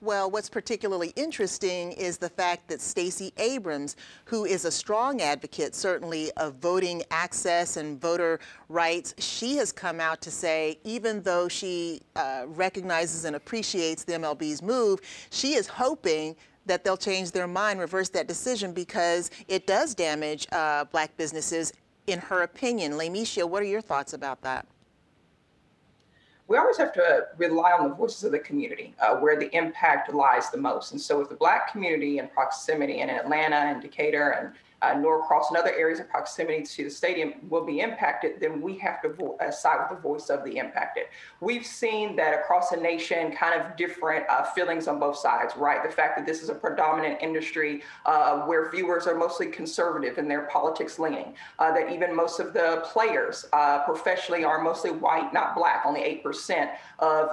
Well, 0.02 0.30
what's 0.30 0.48
particularly 0.48 1.12
interesting 1.14 1.92
is 1.92 2.16
the 2.16 2.30
fact 2.30 2.68
that 2.68 2.80
Stacey 2.80 3.34
Abrams, 3.36 3.96
who 4.24 4.46
is 4.46 4.64
a 4.64 4.70
strong 4.70 5.20
advocate, 5.20 5.74
certainly, 5.74 6.32
of 6.38 6.54
voting 6.54 7.02
access 7.10 7.76
and 7.76 8.00
voter 8.00 8.40
rights, 8.70 9.14
she 9.18 9.56
has 9.56 9.72
come 9.72 10.00
out 10.00 10.22
to 10.22 10.30
say, 10.30 10.78
even 10.84 11.20
though 11.20 11.48
she 11.48 12.00
uh, 12.16 12.44
recognizes 12.46 13.26
and 13.26 13.36
appreciates 13.36 14.04
the 14.04 14.14
MLB's 14.14 14.62
move, 14.62 15.00
she 15.28 15.52
is 15.52 15.66
hoping 15.66 16.34
that 16.64 16.82
they'll 16.82 16.96
change 16.96 17.32
their 17.32 17.46
mind, 17.46 17.78
reverse 17.78 18.08
that 18.08 18.26
decision, 18.26 18.72
because 18.72 19.30
it 19.48 19.66
does 19.66 19.94
damage 19.94 20.46
uh, 20.52 20.84
black 20.84 21.14
businesses, 21.18 21.74
in 22.06 22.18
her 22.20 22.40
opinion. 22.40 22.92
Laymeisha, 22.92 23.46
what 23.46 23.62
are 23.62 23.66
your 23.66 23.82
thoughts 23.82 24.14
about 24.14 24.40
that? 24.40 24.66
We 26.50 26.56
always 26.56 26.76
have 26.76 26.92
to 26.92 27.28
rely 27.36 27.70
on 27.70 27.88
the 27.88 27.94
voices 27.94 28.24
of 28.24 28.32
the 28.32 28.38
community 28.40 28.92
uh, 29.00 29.14
where 29.14 29.38
the 29.38 29.56
impact 29.56 30.12
lies 30.12 30.50
the 30.50 30.58
most. 30.58 30.90
And 30.90 31.00
so, 31.00 31.16
with 31.16 31.28
the 31.28 31.36
Black 31.36 31.70
community 31.70 32.18
in 32.18 32.26
proximity 32.26 32.98
in 32.98 33.08
Atlanta 33.08 33.54
and 33.54 33.80
Decatur 33.80 34.30
and 34.30 34.52
uh, 34.82 34.94
Norcross 34.94 35.48
and 35.50 35.58
other 35.58 35.74
areas 35.74 36.00
of 36.00 36.08
proximity 36.08 36.62
to 36.62 36.84
the 36.84 36.90
stadium 36.90 37.34
will 37.48 37.64
be 37.64 37.80
impacted, 37.80 38.40
then 38.40 38.60
we 38.60 38.78
have 38.78 39.02
to 39.02 39.36
uh, 39.40 39.50
side 39.50 39.78
with 39.80 39.98
the 39.98 40.02
voice 40.02 40.30
of 40.30 40.44
the 40.44 40.56
impacted. 40.56 41.04
We've 41.40 41.66
seen 41.66 42.16
that 42.16 42.38
across 42.38 42.70
the 42.70 42.76
nation, 42.76 43.32
kind 43.32 43.60
of 43.60 43.76
different 43.76 44.24
uh, 44.30 44.44
feelings 44.44 44.88
on 44.88 44.98
both 44.98 45.16
sides, 45.16 45.54
right? 45.56 45.82
The 45.82 45.94
fact 45.94 46.16
that 46.16 46.26
this 46.26 46.42
is 46.42 46.48
a 46.48 46.54
predominant 46.54 47.18
industry 47.20 47.82
uh, 48.06 48.40
where 48.42 48.70
viewers 48.70 49.06
are 49.06 49.14
mostly 49.14 49.46
conservative 49.46 50.18
in 50.18 50.28
their 50.28 50.42
politics 50.42 50.98
leaning, 50.98 51.34
uh, 51.58 51.72
that 51.72 51.92
even 51.92 52.14
most 52.14 52.40
of 52.40 52.52
the 52.52 52.82
players 52.84 53.46
uh, 53.52 53.84
professionally 53.84 54.44
are 54.44 54.62
mostly 54.62 54.90
white, 54.90 55.32
not 55.34 55.54
black, 55.54 55.84
only 55.84 56.22
8% 56.24 56.70
of 57.00 57.30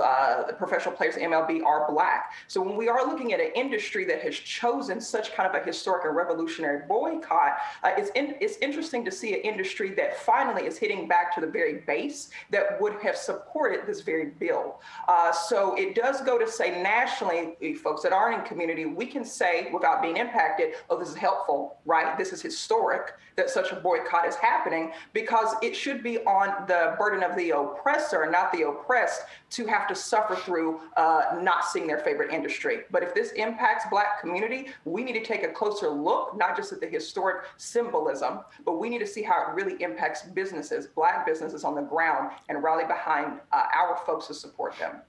the 0.48 0.54
professional 0.54 0.96
players 0.96 1.16
in 1.16 1.32
MLB 1.32 1.64
are 1.64 1.90
black. 1.90 2.34
So 2.48 2.62
when 2.62 2.76
we 2.76 2.88
are 2.88 3.06
looking 3.06 3.34
at 3.34 3.40
an 3.40 3.52
industry 3.56 4.06
that 4.06 4.22
has 4.22 4.36
chosen 4.36 5.00
such 5.02 5.34
kind 5.34 5.50
of 5.54 5.62
a 5.62 5.66
historic 5.66 6.06
and 6.06 6.16
revolutionary 6.16 6.84
boycott, 6.88 7.37
uh, 7.84 7.92
it's, 7.98 8.10
in, 8.12 8.36
it's 8.40 8.58
interesting 8.58 9.04
to 9.06 9.12
see 9.12 9.34
an 9.34 9.42
industry 9.42 9.94
that 9.96 10.18
finally 10.18 10.64
is 10.64 10.78
hitting 10.78 11.08
back 11.08 11.34
to 11.36 11.42
the 11.42 11.48
very 11.48 11.76
base 11.88 12.30
that 12.50 12.80
would 12.82 12.96
have 13.02 13.16
supported 13.16 13.86
this 13.86 14.02
very 14.02 14.26
bill. 14.40 14.80
Uh, 15.08 15.32
so 15.32 15.76
it 15.76 15.96
does 15.96 16.22
go 16.22 16.38
to 16.38 16.50
say 16.50 16.82
nationally, 16.82 17.56
folks 17.76 18.02
that 18.04 18.12
aren't 18.12 18.40
in 18.40 18.46
community, 18.46 18.86
we 18.86 19.06
can 19.06 19.24
say 19.24 19.70
without 19.74 20.02
being 20.02 20.18
impacted, 20.18 20.74
oh, 20.90 20.98
this 20.98 21.10
is 21.10 21.16
helpful, 21.16 21.78
right? 21.86 22.18
This 22.18 22.34
is 22.34 22.42
historic 22.42 23.14
that 23.36 23.50
such 23.50 23.72
a 23.72 23.76
boycott 23.76 24.28
is 24.28 24.36
happening 24.36 24.92
because 25.14 25.56
it 25.62 25.76
should 25.76 26.02
be 26.02 26.20
on 26.20 26.66
the 26.68 26.96
burden 26.98 27.24
of 27.24 27.36
the 27.38 27.52
oppressor, 27.52 28.30
not 28.30 28.52
the 28.52 28.64
oppressed, 28.64 29.22
to 29.50 29.66
have 29.66 29.88
to 29.88 29.96
suffer 29.96 30.36
through 30.36 30.82
uh, 30.98 31.40
not 31.42 31.66
seeing 31.66 31.88
their 31.88 32.00
favorite 32.00 32.34
industry. 32.34 32.80
But 32.92 33.04
if 33.04 33.14
this 33.14 33.32
impacts 33.34 33.86
Black 33.90 34.20
community, 34.20 34.68
we 34.86 35.04
need 35.04 35.14
to 35.14 35.24
take 35.24 35.44
a 35.44 35.50
closer 35.50 35.90
look, 35.90 36.36
not 36.38 36.56
just 36.56 36.72
at 36.74 36.82
the 36.82 36.88
historic 36.88 37.46
symbolism, 37.58 38.40
but 38.66 38.80
we 38.80 38.90
need 38.90 39.00
to 39.00 39.08
see 39.08 39.24
how 39.24 39.48
it 39.48 39.54
really 39.54 39.82
impacts 39.82 40.24
businesses, 40.24 40.88
Black 40.88 41.26
businesses 41.26 41.64
on 41.64 41.76
the 41.76 41.82
ground, 41.82 42.32
and 42.50 42.62
rally 42.62 42.86
behind 42.86 43.40
uh, 43.52 43.64
our 43.76 43.98
folks 44.06 44.28
to 44.28 44.34
support 44.34 44.78
them. 44.78 45.02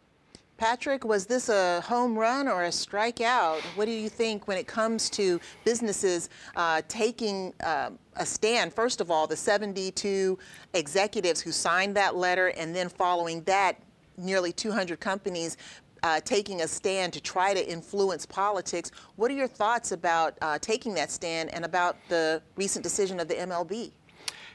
Patrick, 0.59 1.05
was 1.05 1.25
this 1.25 1.49
a 1.49 1.81
home 1.83 2.19
run 2.19 2.49
or 2.49 2.65
a 2.65 2.69
strikeout? 2.69 3.61
What 3.77 3.85
do 3.85 3.93
you 3.93 4.09
think 4.09 4.49
when 4.49 4.59
it 4.59 4.67
comes 4.67 5.09
to 5.11 5.41
businesses 5.65 6.31
uh, 6.57 6.83
taking 6.89 7.55
uh, 7.63 7.91
a 8.17 8.27
stand? 8.27 8.75
First 8.75 9.01
of 9.01 9.09
all, 9.09 9.29
the 9.29 9.37
72 9.37 10.37
executives 10.75 11.41
who 11.41 11.53
signed 11.53 11.95
that 11.97 12.17
letter, 12.17 12.49
and 12.49 12.75
then 12.75 12.89
following 12.89 13.45
that, 13.45 13.81
nearly 14.19 14.53
200 14.53 15.01
companies 15.01 15.57
uh, 16.03 16.21
taking 16.21 16.63
a 16.63 16.69
stand 16.69 17.13
to 17.13 17.21
try 17.21 17.55
to 17.55 17.71
influence 17.71 18.27
politics. 18.27 18.91
What 19.17 19.31
are 19.31 19.35
your 19.35 19.49
thoughts 19.49 19.93
about 19.93 20.37
uh, 20.41 20.59
taking 20.61 20.95
that 20.95 21.11
stand 21.11 21.53
and 21.53 21.65
about 21.65 21.97
the 22.09 22.43
recent 22.57 22.83
decision 22.83 23.21
of 23.21 23.29
the 23.29 23.35
MLB? 23.35 23.93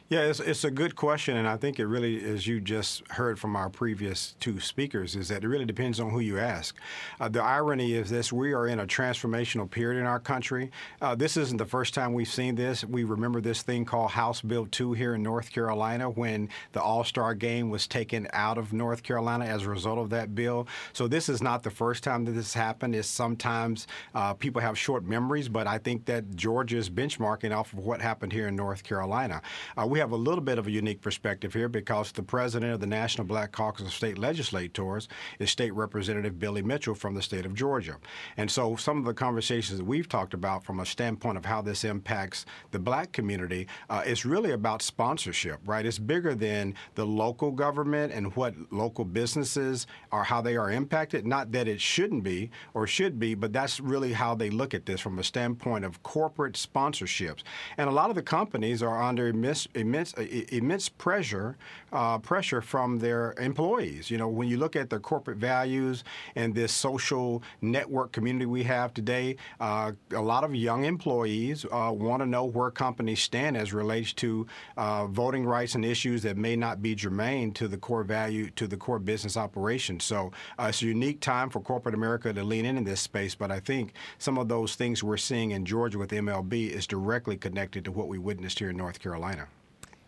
Yeah, 0.10 0.24
it's, 0.24 0.41
it's 0.41 0.65
a 0.65 0.69
good 0.69 0.98
question, 0.98 1.38
and 1.38 1.48
I 1.48 1.55
think 1.55 1.79
it 1.79 1.88
really, 1.88 2.24
as 2.25 2.45
you 2.45 2.60
just 2.60 3.07
heard 3.13 3.39
from 3.39 3.55
our 3.55 3.69
previous 3.69 4.36
two 4.41 4.60
speakers, 4.60 5.15
is 5.15 5.29
that 5.29 5.45
it 5.45 5.48
really 5.48 5.65
depends 5.65 5.98
on 5.98 6.10
who 6.10 6.19
you 6.19 6.38
ask. 6.38 6.75
Uh, 7.22 7.29
the 7.29 7.41
irony 7.41 7.93
is 7.93 8.10
this: 8.10 8.31
we 8.31 8.53
are 8.53 8.67
in 8.67 8.81
a 8.81 8.86
transformational 8.86 9.67
period 9.67 10.00
in 10.01 10.05
our 10.05 10.19
country. 10.19 10.72
Uh, 11.01 11.15
this 11.15 11.38
isn't 11.38 11.55
the 11.55 11.65
first 11.65 11.93
time 11.93 12.13
we've 12.13 12.27
seen 12.27 12.55
this. 12.55 12.83
We 12.83 13.05
remember 13.05 13.39
this 13.39 13.62
thing 13.62 13.86
called 13.86 14.12
House 14.12 14.41
Bill 14.41 14.67
2 14.69 14.91
here 14.91 15.15
in 15.15 15.24
North 15.24 15.51
Carolina 15.51 16.10
when 16.10 16.50
the 16.74 16.81
All-Star 16.81 17.33
Game 17.33 17.69
was 17.69 17.88
taken 17.88 18.27
out 18.33 18.57
of 18.57 18.74
North 18.74 19.03
Carolina 19.03 19.45
as 19.45 19.63
a 19.63 19.69
result 19.69 20.00
of 20.00 20.10
that 20.10 20.36
bill. 20.36 20.67
So 20.91 21.07
this 21.07 21.29
is 21.29 21.41
not 21.41 21.63
the 21.63 21.72
first 21.72 22.03
time 22.03 22.25
that 22.25 22.33
this 22.33 22.53
happened. 22.53 22.93
It's 22.93 23.07
sometimes 23.07 23.88
uh, 24.13 24.33
people 24.33 24.62
have 24.62 24.77
short 24.77 25.05
memories, 25.05 25.48
but 25.48 25.65
I 25.65 25.77
think 25.77 26.05
that 26.05 26.36
Georgia 26.36 26.77
is 26.77 26.89
benchmarking 26.89 27.55
off 27.55 27.72
of 27.72 27.79
what 27.79 28.01
happened 28.01 28.33
here 28.33 28.50
in 28.50 28.55
North 28.55 28.83
Carolina. 28.83 29.41
Uh, 29.77 29.88
we 29.93 30.00
have 30.00 30.12
a 30.12 30.15
little 30.15 30.41
bit 30.41 30.57
of 30.57 30.65
a 30.65 30.71
unique 30.71 31.01
perspective 31.01 31.53
here 31.53 31.69
because 31.69 32.12
the 32.12 32.23
president 32.23 32.73
of 32.73 32.79
the 32.79 32.88
National 32.88 33.27
Black 33.27 33.51
Caucus 33.51 33.85
of 33.85 33.93
State 33.93 34.17
Legislators 34.17 35.07
is 35.38 35.51
State 35.51 35.71
Representative 35.75 36.39
Billy 36.39 36.63
Mitchell 36.63 36.95
from 36.95 37.13
the 37.13 37.21
state 37.21 37.45
of 37.45 37.53
Georgia. 37.53 37.97
And 38.38 38.50
so 38.50 38.75
some 38.75 38.97
of 38.97 39.05
the 39.05 39.13
conversations 39.13 39.77
that 39.77 39.85
we've 39.85 40.09
talked 40.09 40.33
about 40.33 40.63
from 40.63 40.79
a 40.79 40.85
standpoint 40.88 41.38
of 41.38 41.45
how 41.45 41.62
this 41.62 41.83
impacts 41.83 42.47
the 42.71 42.79
black 42.79 43.12
community 43.12 43.67
uh, 43.88 44.01
is 44.03 44.25
really 44.25 44.53
about 44.53 44.81
sponsorship, 44.81 45.59
right? 45.63 45.85
It's 45.85 46.00
bigger 46.00 46.33
than 46.33 46.73
the 46.95 47.05
local 47.05 47.51
government 47.51 48.13
and 48.13 48.35
what 48.35 48.55
local 48.71 49.05
businesses 49.05 49.85
are, 50.12 50.23
how 50.23 50.41
they 50.41 50.57
are 50.57 50.71
impacted. 50.71 51.27
Not 51.27 51.51
that 51.51 51.67
it 51.67 51.79
shouldn't 51.79 52.23
be 52.23 52.50
or 52.73 52.88
should 52.88 53.19
be, 53.19 53.35
but 53.35 53.53
that's 53.53 53.79
really 53.79 54.13
how 54.13 54.33
they 54.33 54.50
look 54.50 54.73
at 54.73 54.88
this 54.88 55.01
from 55.01 55.19
a 55.19 55.23
standpoint 55.23 55.85
of 55.85 56.01
corporate 56.01 56.55
sponsorships. 56.55 57.43
And 57.77 57.88
a 57.88 57.93
lot 57.93 58.09
of 58.09 58.15
the 58.15 58.23
companies 58.23 58.81
are 58.81 59.00
under 59.00 59.27
immense, 59.27 59.67
immense, 59.83 60.13
immense 60.13 60.89
pressure 60.89 61.57
uh, 61.91 62.17
pressure 62.17 62.61
from 62.61 62.97
their 62.99 63.33
employees. 63.33 64.09
You 64.09 64.17
know, 64.17 64.27
when 64.27 64.47
you 64.47 64.57
look 64.57 64.75
at 64.75 64.89
the 64.89 64.99
corporate 64.99 65.37
values 65.37 66.03
and 66.35 66.53
this 66.55 66.73
social 66.73 67.43
network 67.61 68.11
community 68.11 68.45
we 68.45 68.63
have 68.63 68.93
today, 68.93 69.35
uh, 69.59 69.91
a 70.11 70.21
lot 70.21 70.43
of 70.43 70.55
young 70.55 70.85
employees 70.85 71.65
uh, 71.65 71.91
want 71.93 72.21
to 72.21 72.25
know 72.25 72.45
where 72.45 72.71
companies 72.71 73.21
stand 73.21 73.55
as 73.55 73.73
relates 73.73 74.13
to 74.13 74.47
uh, 74.77 75.05
voting 75.07 75.45
rights 75.45 75.75
and 75.75 75.85
issues 75.85 76.23
that 76.23 76.37
may 76.37 76.55
not 76.55 76.81
be 76.81 76.95
germane 76.95 77.51
to 77.53 77.67
the 77.67 77.77
core 77.77 78.03
value 78.03 78.49
to 78.51 78.67
the 78.67 78.77
core 78.77 78.99
business 78.99 79.37
operation. 79.37 79.99
So 79.99 80.31
uh, 80.57 80.67
it's 80.69 80.81
a 80.81 80.85
unique 80.85 81.19
time 81.19 81.49
for 81.49 81.59
corporate 81.59 81.95
America 81.95 82.33
to 82.33 82.43
lean 82.43 82.65
in 82.65 82.77
in 82.77 82.83
this 82.83 83.01
space. 83.01 83.35
But 83.35 83.51
I 83.51 83.59
think 83.59 83.93
some 84.17 84.37
of 84.37 84.47
those 84.47 84.75
things 84.75 85.03
we're 85.03 85.17
seeing 85.17 85.51
in 85.51 85.65
Georgia 85.65 85.99
with 85.99 86.09
MLB 86.09 86.69
is 86.69 86.87
directly 86.87 87.37
connected 87.37 87.85
to 87.85 87.91
what 87.91 88.07
we 88.07 88.17
witnessed 88.17 88.59
here 88.59 88.69
in 88.69 88.77
North 88.77 88.99
Carolina. 88.99 89.47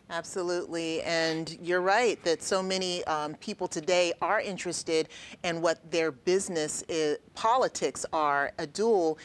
Absolutely. 0.10 1.02
And 1.02 1.58
you're 1.62 1.82
right 1.82 2.22
that 2.24 2.44
so 2.44 2.62
many 2.62 3.04
um, 3.06 3.34
people 3.36 3.68
today 3.68 4.14
are 4.22 4.40
interested 4.40 5.10
in 5.44 5.62
what 5.62 5.90
their 5.92 6.12
business 6.12 6.84
is, 6.88 7.18
politics 7.34 8.06
are. 8.14 8.52
Abdul, 8.60 9.18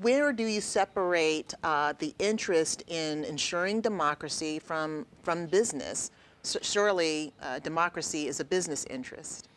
where 0.00 0.32
do 0.32 0.44
you 0.44 0.60
separate 0.60 1.54
uh, 1.62 1.94
the 1.98 2.14
interest 2.18 2.82
in 2.88 3.24
ensuring 3.24 3.80
democracy 3.80 4.58
from, 4.58 5.06
from 5.22 5.46
business? 5.46 6.10
So 6.42 6.58
surely 6.62 7.32
uh, 7.40 7.60
democracy 7.60 8.26
is 8.26 8.40
a 8.40 8.44
business 8.44 8.84
interest. 8.90 9.48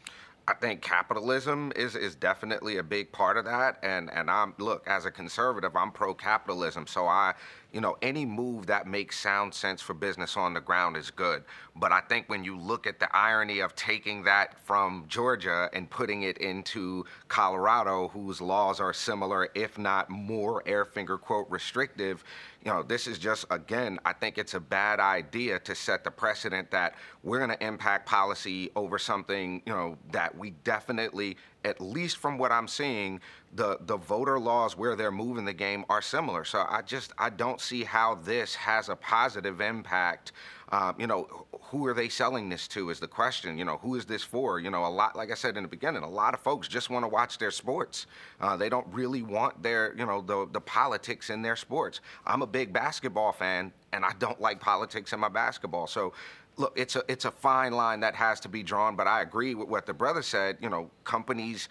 I 0.47 0.53
think 0.55 0.81
capitalism 0.81 1.71
is 1.75 1.95
is 1.95 2.15
definitely 2.15 2.77
a 2.77 2.83
big 2.83 3.11
part 3.11 3.37
of 3.37 3.45
that, 3.45 3.77
and 3.83 4.09
and 4.11 4.31
I'm 4.31 4.55
look 4.57 4.87
as 4.87 5.05
a 5.05 5.11
conservative, 5.11 5.75
I'm 5.75 5.91
pro 5.91 6.15
capitalism, 6.15 6.87
so 6.87 7.05
I 7.05 7.35
you 7.71 7.81
know, 7.81 7.97
any 8.01 8.25
move 8.25 8.65
that 8.67 8.87
makes 8.87 9.19
sound 9.19 9.53
sense 9.53 9.81
for 9.81 9.93
business 9.93 10.35
on 10.35 10.53
the 10.53 10.61
ground 10.61 10.97
is 10.97 11.11
good. 11.11 11.43
But 11.75 11.91
I 11.91 12.01
think 12.01 12.27
when 12.27 12.43
you 12.43 12.57
look 12.57 12.87
at 12.87 12.99
the 12.99 13.15
irony 13.15 13.59
of 13.59 13.75
taking 13.75 14.23
that 14.23 14.59
from 14.59 15.05
Georgia 15.07 15.69
and 15.73 15.89
putting 15.89 16.23
it 16.23 16.39
into 16.39 17.05
Colorado, 17.27 18.07
whose 18.07 18.41
laws 18.41 18.79
are 18.79 18.93
similar, 18.93 19.49
if 19.53 19.77
not 19.77 20.09
more 20.09 20.63
air 20.65 20.83
finger 20.83 21.17
quote 21.17 21.49
restrictive, 21.49 22.23
you 22.63 22.71
know, 22.71 22.83
this 22.83 23.07
is 23.07 23.17
just, 23.19 23.45
again, 23.51 23.99
I 24.03 24.13
think 24.13 24.37
it's 24.37 24.55
a 24.55 24.59
bad 24.59 24.99
idea 24.99 25.59
to 25.59 25.75
set 25.75 26.03
the 26.03 26.11
precedent 26.11 26.71
that 26.71 26.95
we're 27.23 27.37
going 27.37 27.57
to 27.57 27.65
impact 27.65 28.05
policy 28.05 28.71
over 28.75 28.97
something, 28.97 29.61
you 29.65 29.73
know, 29.73 29.97
that 30.11 30.37
we 30.37 30.51
definitely 30.63 31.37
at 31.63 31.81
least 31.81 32.17
from 32.17 32.37
what 32.37 32.51
I'm 32.51 32.67
seeing, 32.67 33.19
the 33.53 33.77
the 33.81 33.97
voter 33.97 34.39
laws 34.39 34.77
where 34.77 34.95
they're 34.95 35.11
moving 35.11 35.45
the 35.45 35.53
game 35.53 35.85
are 35.89 36.01
similar. 36.01 36.43
So 36.45 36.65
I 36.69 36.81
just 36.81 37.13
I 37.17 37.29
don't 37.29 37.59
see 37.59 37.83
how 37.83 38.15
this 38.15 38.55
has 38.55 38.89
a 38.89 38.95
positive 38.95 39.61
impact. 39.61 40.31
Um, 40.71 40.95
you 40.99 41.07
know, 41.07 41.47
who 41.61 41.85
are 41.87 41.95
they 41.95 42.09
selling 42.09 42.47
this 42.47 42.67
to 42.69 42.91
is 42.91 42.99
the 42.99 43.07
question. 43.07 43.57
You 43.57 43.65
know, 43.65 43.77
who 43.77 43.95
is 43.95 44.05
this 44.05 44.23
for? 44.23 44.59
You 44.59 44.69
know, 44.69 44.85
a 44.85 44.87
lot, 44.87 45.15
like 45.15 45.31
I 45.31 45.33
said 45.33 45.57
in 45.57 45.63
the 45.63 45.69
beginning, 45.69 46.03
a 46.03 46.09
lot 46.09 46.35
of 46.35 46.41
folks 46.41 46.67
just 46.67 46.91
want 46.91 47.03
to 47.03 47.07
watch 47.07 47.39
their 47.39 47.49
sports. 47.49 48.05
Uh, 48.39 48.55
they 48.55 48.69
don't 48.69 48.85
really 48.91 49.23
want 49.23 49.63
their, 49.63 49.95
you 49.97 50.05
know, 50.05 50.21
the 50.21 50.47
the 50.51 50.61
politics 50.61 51.31
in 51.31 51.41
their 51.41 51.55
sports. 51.55 52.01
I'm 52.25 52.43
a 52.43 52.47
big 52.47 52.71
basketball 52.71 53.31
fan, 53.31 53.73
and 53.93 54.05
I 54.05 54.11
don't 54.19 54.39
like 54.39 54.59
politics 54.59 55.11
in 55.11 55.19
my 55.19 55.29
basketball. 55.29 55.87
So 55.87 56.13
look, 56.59 56.77
it's 56.77 56.95
a 56.95 57.03
it's 57.07 57.25
a 57.25 57.31
fine 57.31 57.71
line 57.71 58.01
that 58.01 58.15
has 58.15 58.39
to 58.41 58.49
be 58.49 58.61
drawn. 58.61 58.95
But 58.95 59.07
I 59.07 59.21
agree 59.21 59.55
with 59.55 59.69
what 59.69 59.85
the 59.85 59.93
brother 59.93 60.21
said. 60.21 60.57
You 60.61 60.69
know, 60.69 60.91
companies 61.03 61.69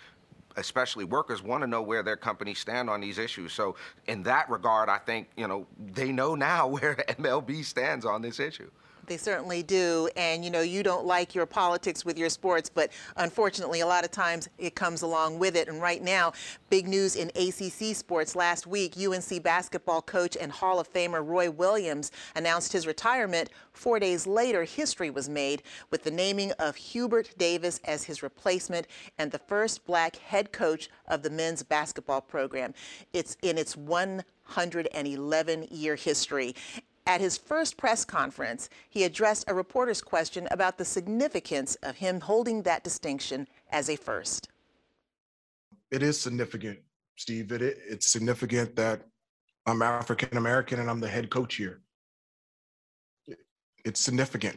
especially 0.57 1.04
workers 1.04 1.40
want 1.42 1.62
to 1.62 1.66
know 1.68 1.83
where 1.83 2.02
their 2.02 2.16
companies 2.16 2.59
stand 2.59 2.90
on 2.90 3.00
these 3.00 3.16
issues. 3.18 3.52
So 3.52 3.76
in 4.09 4.25
that 4.25 4.50
regard, 4.50 4.88
I 4.88 4.99
think 4.99 5.28
you 5.37 5.47
know 5.47 5.66
they 5.78 6.11
know 6.11 6.35
now 6.35 6.66
where 6.75 6.97
MLB 7.09 7.64
stands 7.64 8.04
on 8.04 8.23
this 8.23 8.40
issue. 8.40 8.71
They 9.09 9.17
certainly 9.17 9.62
do. 9.62 10.09
And 10.17 10.45
you 10.45 10.50
know, 10.50 10.61
you 10.61 10.83
don't 10.83 11.07
like 11.07 11.35
your 11.35 11.47
politics 11.47 12.05
with 12.05 12.19
your 12.19 12.29
sports, 12.29 12.69
but 12.69 12.93
unfortunately, 13.17 13.81
a 13.81 13.87
lot 13.87 14.05
of 14.05 14.11
times 14.11 14.49
it 14.59 14.75
comes 14.75 15.03
along 15.03 15.38
with 15.38 15.57
it. 15.57 15.69
And 15.69 15.81
right 15.81 16.03
now, 16.03 16.33
big 16.71 16.87
news 16.87 17.17
in 17.17 17.31
ACC 17.35 17.97
sports. 17.97 18.37
Last 18.37 18.67
week, 18.67 18.95
UNC 18.99 19.43
basketball 19.43 20.03
coach 20.03 20.37
and 20.38 20.53
Hall 20.53 20.79
of 20.79 20.93
Famer 20.93 21.27
Roy 21.27 21.50
Williams 21.50 22.12
announced 22.37 22.73
his 22.73 22.87
retirement. 22.87 23.50
Four 23.73 23.99
days 23.99 24.27
later, 24.27 24.65
history 24.65 25.11
was 25.11 25.29
made 25.29 25.62
with 25.91 26.05
the 26.05 26.11
naming 26.11 26.53
of 26.53 26.77
Hubert 26.77 27.33
Davis 27.38 27.81
as 27.85 28.05
his 28.05 28.23
replacement 28.23 28.87
and 29.19 29.31
the 29.31 29.38
first 29.38 29.87
black 29.87 30.17
head 30.17 30.53
coach 30.53 30.91
of 31.07 31.23
the 31.23 31.31
men's 31.31 31.62
basketball 31.62 32.21
program. 32.21 32.75
It's 33.12 33.37
in 33.43 33.57
its 33.57 33.77
111 33.77 35.69
year 35.71 35.97
history. 35.97 36.55
At 37.09 37.23
his 37.23 37.38
first 37.38 37.79
press 37.79 38.05
conference, 38.05 38.69
he 38.91 39.05
addressed 39.05 39.47
a 39.49 39.55
reporter's 39.55 40.03
question 40.03 40.47
about 40.50 40.77
the 40.77 40.85
significance 40.85 41.75
of 41.77 41.97
him 41.97 42.21
holding 42.21 42.62
that 42.65 42.85
distinction 42.85 43.49
as 43.73 43.88
a 43.88 43.97
first. 43.97 44.50
It 45.91 46.03
is 46.03 46.21
significant, 46.21 46.81
Steve. 47.17 47.50
It, 47.50 47.62
it's 47.62 48.12
significant 48.12 48.77
that 48.77 49.07
I'm 49.65 49.81
African 49.81 50.37
American 50.37 50.81
and 50.81 50.91
I'm 50.91 51.00
the 51.00 51.09
head 51.09 51.31
coach 51.31 51.55
here. 51.55 51.81
It's 53.87 54.00
significant. 54.00 54.57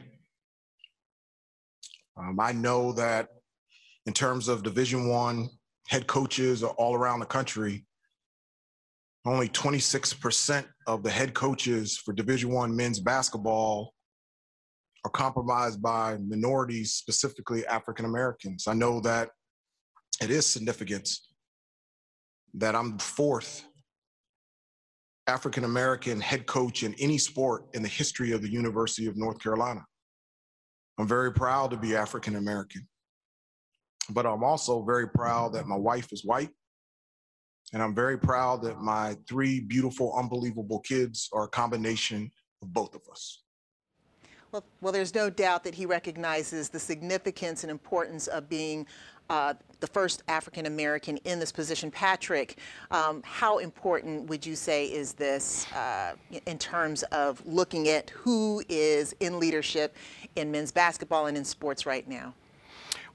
Um, 2.17 2.37
I 2.37 2.51
know 2.51 2.91
that 2.93 3.29
in 4.05 4.11
terms 4.11 4.49
of 4.49 4.61
Division 4.61 5.07
One 5.07 5.49
head 5.87 6.05
coaches 6.05 6.63
all 6.63 6.95
around 6.95 7.21
the 7.21 7.25
country, 7.25 7.85
only 9.25 9.49
26% 9.49 10.65
of 10.87 11.03
the 11.03 11.09
head 11.09 11.33
coaches 11.33 11.97
for 11.97 12.13
Division 12.13 12.51
One 12.51 12.75
men's 12.75 12.99
basketball 12.99 13.93
are 15.05 15.11
compromised 15.11 15.81
by 15.81 16.17
minorities, 16.17 16.93
specifically 16.93 17.65
African 17.67 18.05
Americans. 18.05 18.67
I 18.67 18.73
know 18.73 18.99
that 19.01 19.29
it 20.21 20.29
is 20.31 20.45
significant 20.45 21.09
that 22.55 22.75
I'm 22.75 22.97
the 22.97 23.03
fourth 23.03 23.63
African 25.27 25.63
American 25.63 26.19
head 26.19 26.45
coach 26.45 26.83
in 26.83 26.93
any 26.99 27.17
sport 27.17 27.65
in 27.73 27.81
the 27.81 27.87
history 27.87 28.31
of 28.31 28.41
the 28.41 28.51
University 28.51 29.07
of 29.07 29.17
North 29.17 29.39
Carolina. 29.39 29.83
I'm 30.97 31.07
very 31.07 31.31
proud 31.31 31.71
to 31.71 31.77
be 31.77 31.95
African 31.95 32.35
American, 32.35 32.87
but 34.09 34.25
I'm 34.25 34.43
also 34.43 34.83
very 34.83 35.07
proud 35.07 35.53
that 35.53 35.67
my 35.67 35.77
wife 35.77 36.11
is 36.11 36.25
white. 36.25 36.49
And 37.73 37.81
I'm 37.81 37.95
very 37.95 38.17
proud 38.17 38.61
that 38.63 38.81
my 38.81 39.15
three 39.27 39.59
beautiful, 39.59 40.13
unbelievable 40.17 40.79
kids 40.79 41.29
are 41.31 41.45
a 41.45 41.47
combination 41.47 42.31
of 42.61 42.73
both 42.73 42.95
of 42.95 43.01
us. 43.09 43.43
Well, 44.51 44.63
well, 44.81 44.91
there's 44.91 45.15
no 45.15 45.29
doubt 45.29 45.63
that 45.63 45.73
he 45.73 45.85
recognizes 45.85 46.67
the 46.67 46.79
significance 46.79 47.63
and 47.63 47.71
importance 47.71 48.27
of 48.27 48.49
being 48.49 48.85
uh, 49.29 49.53
the 49.79 49.87
first 49.87 50.23
African 50.27 50.65
American 50.65 51.15
in 51.23 51.39
this 51.39 51.53
position. 51.53 51.89
Patrick, 51.89 52.57
um, 52.91 53.21
how 53.23 53.59
important 53.59 54.27
would 54.27 54.45
you 54.45 54.57
say 54.57 54.87
is 54.87 55.13
this 55.13 55.71
uh, 55.71 56.15
in 56.45 56.57
terms 56.57 57.03
of 57.03 57.41
looking 57.45 57.87
at 57.87 58.09
who 58.09 58.61
is 58.67 59.15
in 59.21 59.39
leadership 59.39 59.95
in 60.35 60.51
men's 60.51 60.73
basketball 60.73 61.27
and 61.27 61.37
in 61.37 61.45
sports 61.45 61.85
right 61.85 62.07
now? 62.09 62.33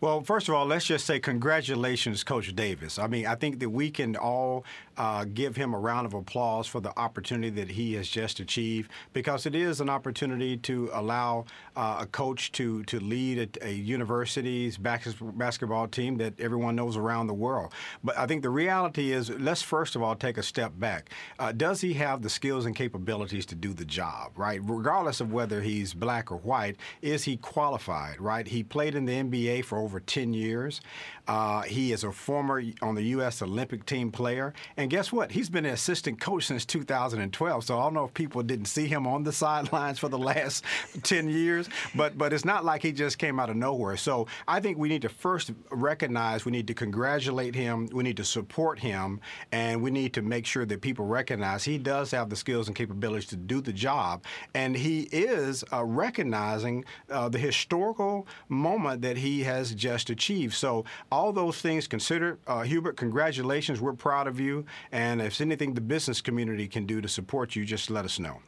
Well, 0.00 0.21
first 0.21 0.49
of 0.49 0.55
all, 0.55 0.67
let's 0.67 0.85
just 0.85 1.07
say 1.07 1.19
congratulations, 1.19 2.23
Coach 2.23 2.55
Davis. 2.55 2.99
I 2.99 3.07
mean, 3.07 3.26
I 3.26 3.35
think 3.35 3.61
that 3.61 3.71
we 3.71 3.91
can 3.91 4.15
all 4.15 4.65
uh, 4.97 5.25
give 5.25 5.57
him 5.57 5.75
a 5.75 5.79
round 5.79 6.07
of 6.07 6.15
applause 6.15 6.67
for 6.67 6.81
the 6.81 6.97
opportunity 6.99 7.50
that 7.50 7.71
he 7.71 7.95
has 7.95 8.09
just 8.09 8.41
achieved 8.41 8.91
because 9.12 9.47
it 9.47 9.55
is 9.55 9.81
an 9.81 9.88
opportunity 9.88 10.57
to 10.57 10.91
allow 10.93 11.45
uh, 11.76 11.99
a 12.00 12.07
coach 12.07 12.53
to 12.53 12.83
to 12.85 12.99
lead 13.00 13.59
a, 13.61 13.69
a 13.69 13.73
university's 13.73 14.79
basketball 14.79 15.88
team 15.88 16.17
that 16.17 16.38
everyone 16.41 16.76
knows 16.76 16.97
around 16.97 17.26
the 17.26 17.35
world. 17.35 17.73
But 18.03 18.19
I 18.19 18.26
think 18.26 18.43
the 18.43 18.50
reality 18.50 19.12
is, 19.12 19.31
let's 19.31 19.62
first 19.62 19.97
of 19.97 20.03
all 20.03 20.15
take 20.15 20.38
a 20.38 20.43
step 20.43 20.73
back. 20.79 21.11
Uh, 21.38 21.53
does 21.53 21.81
he 21.81 21.95
have 21.95 22.23
the 22.23 22.31
skills 22.31 22.67
and 22.67 22.75
capabilities 22.75 23.47
to 23.47 23.55
do 23.55 23.73
the 23.73 23.85
job, 23.85 24.33
right? 24.37 24.61
Regardless 24.62 25.21
of 25.21 25.33
whether 25.33 25.61
he's 25.61 25.95
black 25.95 26.31
or 26.31 26.38
white, 26.38 26.76
is 27.03 27.25
he 27.25 27.37
qualified, 27.37 28.21
right? 28.21 28.47
He 28.47 28.62
played 28.62 28.95
in 28.95 29.05
the 29.05 29.12
NBA 29.12 29.65
for 29.65 29.79
over 29.79 30.00
10 30.00 30.33
years. 30.33 30.81
Uh, 31.29 31.62
he 31.62 31.93
is 31.93 32.05
a 32.05 32.12
former 32.12 32.62
on 32.83 32.95
the 32.95 33.03
U.S. 33.03 33.43
Olympic 33.43 33.85
team 33.85 34.12
player. 34.12 34.55
And 34.76 34.86
guess 34.90 35.12
what? 35.12 35.33
He's 35.33 35.49
been 35.49 35.64
an 35.64 35.75
assistant 35.75 36.21
coach 36.21 36.47
since 36.47 36.64
2012. 36.64 37.64
So 37.64 37.78
I 37.78 37.83
don't 37.83 37.95
know 37.95 38.05
if 38.05 38.14
people 38.14 38.43
didn't 38.43 38.66
see 38.66 38.87
him 38.87 39.07
on 39.07 39.23
the 39.23 39.33
sidelines 39.47 39.99
for 39.99 40.09
the 40.09 40.19
last 40.19 40.64
10 41.02 41.28
years, 41.28 41.69
but, 41.95 42.16
but 42.19 42.33
it's 42.33 42.45
not 42.45 42.64
like 42.64 42.83
he 42.83 42.93
just 42.93 43.19
came 43.19 43.38
out 43.40 43.50
of 43.50 43.57
nowhere. 43.57 43.97
So 43.97 44.26
I 44.47 44.61
think 44.61 44.78
we 44.78 44.88
need 44.88 45.02
to 45.02 45.09
first 45.09 45.50
recognize, 45.71 46.45
we 46.45 46.52
need 46.52 46.66
to 46.69 46.75
congratulate 46.75 47.55
him, 47.55 47.88
we 47.93 48.02
need 48.02 48.16
to 48.16 48.25
support 48.25 48.78
him, 48.78 49.21
and 49.52 49.83
we 49.83 49.90
need 49.90 50.12
to 50.14 50.23
make 50.23 50.47
sure 50.47 50.66
that 50.66 50.81
people 50.81 51.07
recognize 51.07 51.64
he 51.64 51.78
does 51.78 52.11
have 52.11 52.31
the 52.31 52.37
skills 52.37 52.66
and 52.66 52.76
capabilities 52.76 53.26
to 53.26 53.37
do 53.37 53.61
the 53.61 53.73
job. 53.73 54.25
And 54.55 54.76
he 54.76 55.02
is 55.12 55.64
uh, 55.73 55.85
recognizing 55.85 56.85
uh, 57.11 57.28
the 57.28 57.38
historical 57.38 58.26
moment 58.49 59.02
that 59.02 59.16
he 59.16 59.43
has 59.43 59.75
just 59.75 60.11
achieved. 60.11 60.55
So 60.55 60.85
all 61.11 61.33
those 61.33 61.61
things 61.61 61.87
considered, 61.87 62.38
uh, 62.47 62.62
Hubert, 62.62 62.97
congratulations. 62.97 63.81
We're 63.81 63.93
proud 63.93 64.26
of 64.26 64.40
you. 64.40 64.64
And 64.92 65.21
if 65.21 65.40
anything 65.40 65.75
the 65.75 65.80
business 65.80 66.21
community 66.21 66.68
can 66.68 66.87
do 66.87 67.00
to 67.00 67.09
support 67.09 67.56
you, 67.56 67.64
just 67.64 67.90
let 67.90 68.04
us 68.04 68.18
know. 68.18 68.40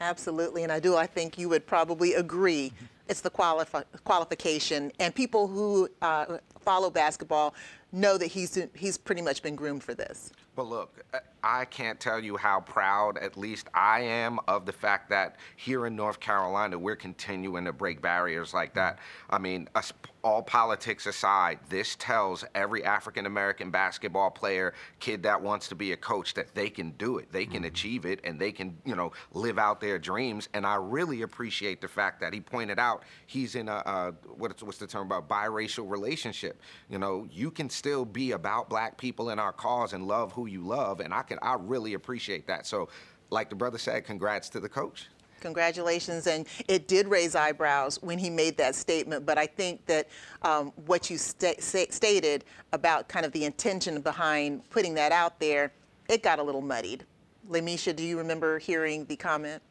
Absolutely, 0.00 0.62
and 0.62 0.72
I 0.72 0.80
do. 0.80 0.96
I 0.96 1.06
think 1.06 1.38
you 1.38 1.48
would 1.48 1.66
probably 1.66 2.14
agree. 2.14 2.72
It's 3.08 3.20
the 3.20 3.30
quali- 3.30 3.66
qualification, 4.04 4.90
and 4.98 5.14
people 5.14 5.46
who 5.46 5.88
uh, 6.00 6.38
follow 6.60 6.90
basketball 6.90 7.54
know 7.92 8.18
that 8.18 8.26
he's 8.26 8.58
he's 8.74 8.98
pretty 8.98 9.22
much 9.22 9.42
been 9.42 9.54
groomed 9.54 9.84
for 9.84 9.94
this. 9.94 10.32
But 10.56 10.66
look, 10.66 11.04
I 11.42 11.64
can't 11.64 11.98
tell 11.98 12.20
you 12.20 12.36
how 12.36 12.60
proud, 12.60 13.18
at 13.18 13.36
least 13.36 13.68
I 13.74 14.02
am, 14.02 14.38
of 14.46 14.66
the 14.66 14.72
fact 14.72 15.10
that 15.10 15.36
here 15.56 15.86
in 15.86 15.96
North 15.96 16.20
Carolina, 16.20 16.78
we're 16.78 16.94
continuing 16.94 17.64
to 17.64 17.72
break 17.72 18.00
barriers 18.00 18.54
like 18.54 18.72
that. 18.74 19.00
I 19.28 19.38
mean, 19.38 19.68
all 20.22 20.42
politics 20.42 21.06
aside, 21.06 21.58
this 21.68 21.96
tells 21.96 22.44
every 22.54 22.84
African 22.84 23.26
American 23.26 23.70
basketball 23.70 24.30
player, 24.30 24.74
kid 25.00 25.24
that 25.24 25.42
wants 25.42 25.66
to 25.68 25.74
be 25.74 25.90
a 25.90 25.96
coach, 25.96 26.34
that 26.34 26.54
they 26.54 26.70
can 26.70 26.92
do 26.92 27.18
it, 27.18 27.32
they 27.32 27.46
can 27.46 27.56
mm-hmm. 27.56 27.64
achieve 27.66 28.06
it, 28.06 28.20
and 28.22 28.38
they 28.38 28.52
can, 28.52 28.76
you 28.84 28.94
know, 28.94 29.12
live 29.32 29.58
out 29.58 29.80
their 29.80 29.98
dreams. 29.98 30.48
And 30.54 30.64
I 30.64 30.76
really 30.76 31.22
appreciate 31.22 31.80
the 31.80 31.88
fact 31.88 32.20
that 32.20 32.32
he 32.32 32.40
pointed 32.40 32.78
out 32.78 32.93
he's 33.26 33.54
in 33.54 33.68
a, 33.68 33.76
uh, 33.76 34.12
what's, 34.36 34.62
what's 34.62 34.78
the 34.78 34.86
term 34.86 35.06
about 35.10 35.28
biracial 35.28 35.90
relationship. 35.90 36.60
You 36.88 36.98
know, 36.98 37.26
you 37.30 37.50
can 37.50 37.70
still 37.70 38.04
be 38.04 38.32
about 38.32 38.68
black 38.68 38.96
people 38.96 39.30
in 39.30 39.38
our 39.38 39.52
cause 39.52 39.92
and 39.92 40.06
love 40.06 40.32
who 40.32 40.46
you 40.46 40.60
love, 40.60 41.00
and 41.00 41.12
I 41.12 41.22
can, 41.22 41.38
I 41.42 41.56
really 41.58 41.94
appreciate 41.94 42.46
that. 42.46 42.66
So, 42.66 42.88
like 43.30 43.50
the 43.50 43.56
brother 43.56 43.78
said, 43.78 44.04
congrats 44.04 44.48
to 44.50 44.60
the 44.60 44.68
coach. 44.68 45.08
Congratulations. 45.40 46.26
And 46.26 46.46
it 46.68 46.88
did 46.88 47.06
raise 47.06 47.34
eyebrows 47.34 47.98
when 48.02 48.18
he 48.18 48.30
made 48.30 48.56
that 48.56 48.74
statement. 48.74 49.26
But 49.26 49.36
I 49.36 49.46
think 49.46 49.84
that 49.86 50.08
um, 50.40 50.72
what 50.86 51.10
you 51.10 51.18
sta- 51.18 51.60
stated 51.60 52.44
about 52.72 53.08
kind 53.08 53.26
of 53.26 53.32
the 53.32 53.44
intention 53.44 54.00
behind 54.00 54.68
putting 54.70 54.94
that 54.94 55.12
out 55.12 55.38
there, 55.40 55.70
it 56.08 56.22
got 56.22 56.38
a 56.38 56.42
little 56.42 56.62
muddied. 56.62 57.04
Lamisha, 57.50 57.94
do 57.94 58.02
you 58.02 58.16
remember 58.16 58.58
hearing 58.58 59.04
the 59.04 59.16
comment? 59.16 59.62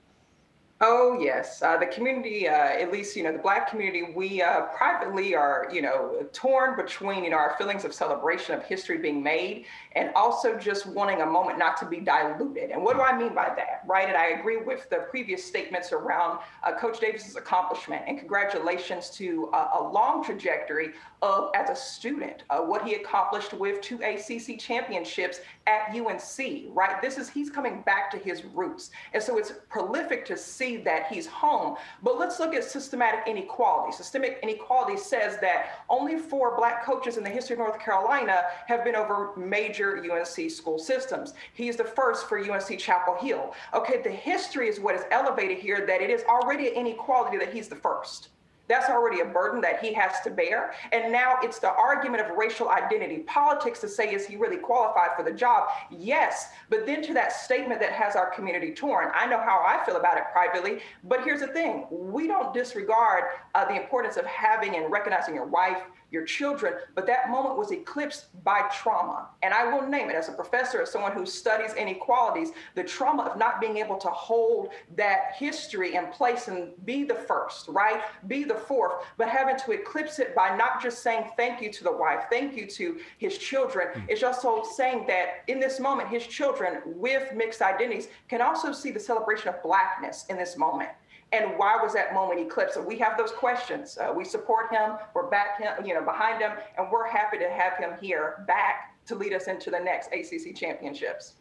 Oh 0.85 1.17
yes, 1.17 1.61
uh, 1.61 1.77
the 1.77 1.85
community, 1.85 2.45
uh, 2.45 2.51
at 2.51 2.91
least 2.91 3.15
you 3.15 3.23
know 3.23 3.31
the 3.31 3.37
Black 3.37 3.69
community, 3.69 4.03
we 4.13 4.41
uh, 4.41 4.63
privately 4.75 5.33
are 5.33 5.69
you 5.71 5.81
know 5.81 6.27
torn 6.33 6.75
between 6.75 7.23
you 7.23 7.29
know 7.29 7.37
our 7.37 7.55
feelings 7.57 7.85
of 7.85 7.93
celebration 7.93 8.53
of 8.53 8.65
history 8.65 8.97
being 8.97 9.23
made 9.23 9.63
and 9.95 10.11
also 10.13 10.57
just 10.57 10.85
wanting 10.85 11.21
a 11.21 11.25
moment 11.25 11.57
not 11.57 11.77
to 11.77 11.85
be 11.85 12.01
diluted. 12.01 12.71
And 12.71 12.83
what 12.83 12.97
do 12.97 13.01
I 13.01 13.17
mean 13.17 13.33
by 13.33 13.53
that, 13.55 13.83
right? 13.87 14.09
And 14.09 14.17
I 14.17 14.39
agree 14.39 14.57
with 14.57 14.89
the 14.89 15.05
previous 15.09 15.45
statements 15.45 15.93
around 15.93 16.39
uh, 16.63 16.73
Coach 16.73 16.99
Davis's 16.99 17.37
accomplishment 17.37 18.03
and 18.05 18.19
congratulations 18.19 19.09
to 19.11 19.51
a 19.53 19.81
long 19.81 20.21
trajectory 20.21 20.89
of 21.21 21.51
as 21.55 21.69
a 21.69 21.75
student, 21.75 22.43
uh, 22.49 22.59
what 22.59 22.85
he 22.85 22.95
accomplished 22.95 23.53
with 23.53 23.79
two 23.79 23.99
ACC 24.03 24.59
championships 24.59 25.39
at 25.67 25.95
UNC, 25.95 26.65
right? 26.73 27.01
This 27.01 27.17
is 27.17 27.29
he's 27.29 27.49
coming 27.49 27.81
back 27.83 28.11
to 28.11 28.17
his 28.17 28.43
roots, 28.43 28.89
and 29.13 29.23
so 29.23 29.37
it's 29.37 29.53
prolific 29.69 30.25
to 30.25 30.35
see 30.35 30.72
that 30.77 31.07
he's 31.07 31.27
home. 31.27 31.75
But 32.01 32.17
let's 32.17 32.39
look 32.39 32.53
at 32.53 32.63
systematic 32.63 33.21
inequality. 33.27 33.95
Systemic 33.95 34.39
inequality 34.43 34.97
says 34.97 35.39
that 35.41 35.83
only 35.89 36.17
four 36.17 36.57
Black 36.57 36.85
coaches 36.85 37.17
in 37.17 37.23
the 37.23 37.29
history 37.29 37.55
of 37.55 37.59
North 37.59 37.79
Carolina 37.79 38.43
have 38.67 38.83
been 38.83 38.95
over 38.95 39.31
major 39.37 39.73
major 39.73 40.03
UNC 40.11 40.51
school 40.51 40.77
systems. 40.77 41.33
He's 41.53 41.75
the 41.75 41.83
first 41.83 42.27
for 42.27 42.37
UNC 42.37 42.77
Chapel 42.79 43.15
Hill. 43.15 43.53
Okay, 43.73 44.01
the 44.01 44.11
history 44.11 44.67
is 44.67 44.79
what 44.79 44.95
is 44.95 45.03
elevated 45.11 45.57
here 45.57 45.85
that 45.85 46.01
it 46.01 46.09
is 46.09 46.23
already 46.23 46.67
an 46.67 46.73
inequality 46.73 47.37
that 47.37 47.53
he's 47.53 47.67
the 47.67 47.75
first. 47.75 48.29
That's 48.67 48.89
already 48.89 49.19
a 49.19 49.25
burden 49.25 49.59
that 49.61 49.81
he 49.81 49.93
has 49.93 50.21
to 50.21 50.29
bear. 50.29 50.73
And 50.91 51.11
now 51.11 51.37
it's 51.41 51.59
the 51.59 51.71
argument 51.71 52.23
of 52.23 52.37
racial 52.37 52.69
identity 52.69 53.19
politics 53.19 53.79
to 53.81 53.89
say, 53.89 54.13
is 54.13 54.25
he 54.25 54.35
really 54.35 54.57
qualified 54.57 55.09
for 55.17 55.23
the 55.23 55.31
job? 55.31 55.67
Yes. 55.91 56.49
But 56.69 56.85
then 56.85 57.01
to 57.03 57.13
that 57.13 57.33
statement 57.33 57.81
that 57.81 57.91
has 57.91 58.15
our 58.15 58.29
community 58.29 58.71
torn, 58.71 59.09
I 59.13 59.27
know 59.27 59.39
how 59.39 59.63
I 59.65 59.83
feel 59.85 59.97
about 59.97 60.17
it 60.17 60.23
privately. 60.31 60.79
But 61.03 61.23
here's 61.23 61.41
the 61.41 61.47
thing 61.47 61.85
we 61.89 62.27
don't 62.27 62.53
disregard 62.53 63.23
uh, 63.53 63.65
the 63.65 63.75
importance 63.75 64.17
of 64.17 64.25
having 64.25 64.75
and 64.75 64.91
recognizing 64.91 65.35
your 65.35 65.45
wife, 65.45 65.83
your 66.13 66.23
children, 66.23 66.75
but 66.93 67.07
that 67.07 67.31
moment 67.31 67.57
was 67.57 67.71
eclipsed 67.71 68.27
by 68.43 68.61
trauma. 68.71 69.29
And 69.41 69.51
I 69.51 69.73
will 69.73 69.87
name 69.89 70.11
it 70.11 70.15
as 70.15 70.29
a 70.29 70.33
professor, 70.33 70.81
as 70.81 70.91
someone 70.91 71.11
who 71.11 71.25
studies 71.25 71.73
inequalities, 71.73 72.51
the 72.75 72.83
trauma 72.83 73.23
of 73.23 73.37
not 73.37 73.59
being 73.59 73.77
able 73.77 73.97
to 73.97 74.09
hold 74.09 74.69
that 74.95 75.33
history 75.35 75.95
in 75.95 76.05
place 76.07 76.47
and 76.47 76.71
be 76.85 77.03
the 77.03 77.15
first, 77.15 77.67
right? 77.67 78.01
Be 78.27 78.43
the 78.43 78.53
fourth, 78.53 79.03
but 79.17 79.27
having 79.27 79.57
to 79.57 79.71
eclipse 79.71 80.19
it 80.19 80.35
by 80.35 80.55
not 80.55 80.81
just 80.81 81.01
saying 81.01 81.31
thank 81.35 81.61
you 81.61 81.71
to 81.73 81.83
the 81.83 81.91
wife, 81.91 82.25
thank 82.29 82.55
you 82.55 82.67
to 82.67 82.99
his 83.17 83.39
children. 83.39 83.87
Mm. 83.95 84.05
It's 84.09 84.21
also 84.21 84.63
saying 84.75 85.05
that 85.07 85.43
in 85.47 85.59
this 85.59 85.79
moment, 85.79 86.09
his 86.09 86.27
children 86.27 86.81
with 86.85 87.33
mixed 87.33 87.63
identities 87.63 88.07
can 88.29 88.41
also 88.41 88.71
see 88.71 88.91
the 88.91 88.99
celebration 88.99 89.49
of 89.49 89.63
blackness 89.63 90.25
in 90.29 90.37
this 90.37 90.57
moment 90.57 90.89
and 91.33 91.57
why 91.57 91.77
was 91.81 91.93
that 91.93 92.13
moment 92.13 92.39
eclipsed? 92.39 92.75
So 92.75 92.81
we 92.81 92.97
have 92.99 93.17
those 93.17 93.31
questions. 93.31 93.97
Uh, 93.97 94.13
we 94.15 94.23
support 94.23 94.71
him. 94.71 94.93
We're 95.13 95.29
back 95.29 95.59
him, 95.59 95.85
you 95.85 95.93
know, 95.93 96.03
behind 96.03 96.41
him, 96.41 96.51
and 96.77 96.87
we're 96.91 97.07
happy 97.07 97.37
to 97.39 97.49
have 97.49 97.77
him 97.77 97.91
here 97.99 98.43
back 98.47 98.95
to 99.07 99.15
lead 99.15 99.33
us 99.33 99.47
into 99.47 99.71
the 99.71 99.79
next 99.79 100.09
ACC 100.13 100.55
championships. 100.55 101.33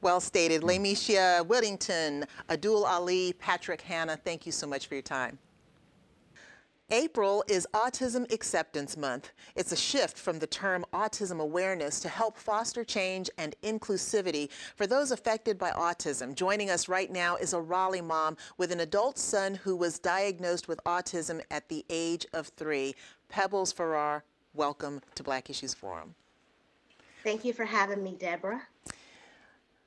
Well 0.00 0.20
stated. 0.20 0.62
Lamisha 0.62 1.46
Whittington, 1.46 2.24
Abdul 2.48 2.84
Ali, 2.84 3.34
Patrick 3.34 3.80
Hanna, 3.80 4.16
thank 4.16 4.46
you 4.46 4.52
so 4.52 4.66
much 4.66 4.86
for 4.86 4.94
your 4.94 5.02
time. 5.02 5.38
April 6.92 7.42
is 7.48 7.66
Autism 7.72 8.30
Acceptance 8.30 8.98
Month. 8.98 9.30
It's 9.56 9.72
a 9.72 9.76
shift 9.76 10.18
from 10.18 10.38
the 10.38 10.46
term 10.46 10.84
autism 10.92 11.40
awareness 11.40 12.00
to 12.00 12.08
help 12.10 12.36
foster 12.36 12.84
change 12.84 13.30
and 13.38 13.56
inclusivity 13.62 14.50
for 14.76 14.86
those 14.86 15.10
affected 15.10 15.56
by 15.56 15.70
autism. 15.70 16.34
Joining 16.34 16.68
us 16.68 16.90
right 16.90 17.10
now 17.10 17.36
is 17.36 17.54
a 17.54 17.60
Raleigh 17.62 18.02
mom 18.02 18.36
with 18.58 18.70
an 18.72 18.80
adult 18.80 19.16
son 19.16 19.54
who 19.54 19.74
was 19.74 19.98
diagnosed 19.98 20.68
with 20.68 20.84
autism 20.84 21.40
at 21.50 21.66
the 21.70 21.82
age 21.88 22.26
of 22.34 22.48
three. 22.48 22.94
Pebbles 23.30 23.72
Farrar, 23.72 24.22
welcome 24.52 25.00
to 25.14 25.22
Black 25.22 25.48
Issues 25.48 25.72
Forum. 25.72 26.14
Thank 27.24 27.42
you 27.42 27.54
for 27.54 27.64
having 27.64 28.02
me, 28.02 28.16
Deborah. 28.20 28.60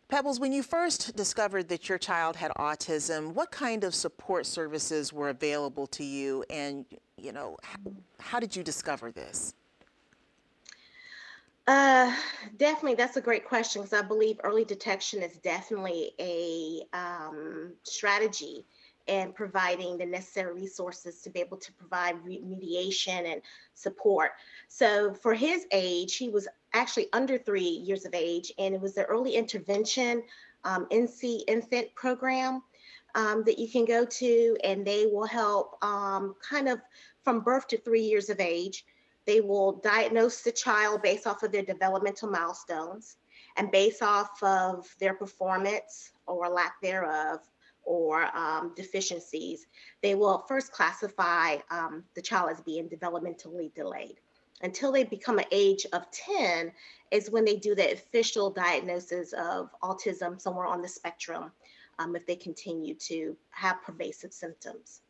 Pebbles, 0.08 0.40
when 0.40 0.54
you 0.54 0.62
first 0.62 1.16
discovered 1.16 1.68
that 1.70 1.90
your 1.90 1.98
child 1.98 2.36
had 2.36 2.52
autism, 2.60 3.34
what 3.34 3.50
kind 3.50 3.84
of 3.84 3.96
support 3.96 4.46
services 4.46 5.12
were 5.12 5.30
available 5.30 5.88
to 5.88 6.04
you? 6.04 6.46
And, 6.50 6.86
you 7.18 7.32
know, 7.32 7.58
how, 7.64 7.78
how 8.20 8.40
did 8.40 8.56
you 8.56 8.64
discover 8.64 9.12
this? 9.12 9.56
Uh, 11.68 12.16
definitely, 12.58 12.94
that's 12.94 13.18
a 13.18 13.22
great 13.22 13.48
question 13.48 13.82
because 13.82 13.98
I 13.98 14.04
believe 14.04 14.40
early 14.44 14.64
detection 14.64 15.24
is 15.24 15.38
definitely 15.38 16.12
a 16.20 16.82
um, 16.94 17.74
strategy 17.82 18.64
in 19.08 19.32
providing 19.34 19.98
the 19.98 20.06
necessary 20.06 20.54
resources 20.54 21.22
to 21.22 21.30
be 21.30 21.40
able 21.40 21.58
to 21.58 21.72
provide 21.74 22.24
mediation 22.26 23.26
and 23.26 23.42
support. 23.74 24.32
So 24.68 25.14
for 25.14 25.34
his 25.34 25.68
age, 25.72 26.16
he 26.16 26.30
was 26.30 26.48
actually 26.74 27.08
under 27.14 27.38
three 27.38 27.62
years 27.62 28.06
of 28.06 28.14
age, 28.14 28.52
and 28.58 28.74
it 28.74 28.82
was 28.82 28.96
the 28.96 29.06
early 29.06 29.36
intervention 29.36 30.24
um, 30.64 30.88
NC 30.92 31.44
infant 31.48 31.94
program 31.96 32.64
um, 33.14 33.44
that 33.46 33.60
you 33.60 33.70
can 33.70 33.86
go 33.86 34.06
to, 34.06 34.58
and 34.64 34.86
they 34.86 35.06
will 35.06 35.26
help 35.26 35.78
um, 35.84 36.36
kind 36.48 36.68
of 36.68 36.80
from 37.24 37.42
birth 37.42 37.68
to 37.70 37.78
three 37.78 38.02
years 38.02 38.30
of 38.30 38.40
age. 38.40 38.86
They 39.26 39.42
will 39.42 39.74
diagnose 39.74 40.42
the 40.42 40.52
child 40.52 41.02
based 41.02 41.26
off 41.26 41.44
of 41.44 41.52
their 41.52 41.64
developmental 41.64 42.30
milestones 42.30 43.18
and 43.58 43.72
based 43.72 44.04
off 44.04 44.42
of 44.44 44.88
their 45.00 45.14
performance 45.14 46.12
or 46.28 46.50
lack 46.50 46.82
thereof 46.82 47.40
or 47.86 48.26
um, 48.36 48.74
deficiencies. 48.76 49.68
They 50.02 50.16
will 50.16 50.46
first 50.48 50.72
classify 50.72 51.58
um, 51.70 52.04
the 52.16 52.22
child 52.22 52.52
as 52.52 52.62
being 52.62 52.90
developmentally 52.90 53.74
delayed 53.74 54.20
until 54.62 54.92
they 54.92 55.04
become 55.04 55.38
an 55.38 55.46
age 55.52 55.86
of 55.94 56.10
10 56.12 56.72
is 57.12 57.30
when 57.30 57.46
they 57.46 57.56
do 57.56 57.76
the 57.76 57.94
official 57.94 58.50
diagnosis 58.50 59.34
of 59.34 59.70
autism 59.84 60.40
somewhere 60.40 60.66
on 60.66 60.82
the 60.82 60.88
spectrum 60.88 61.52
um, 62.00 62.16
if 62.16 62.26
they 62.26 62.36
continue 62.36 62.96
to 62.96 63.36
have 63.52 63.84
pervasive 63.84 64.34
symptoms. 64.34 65.02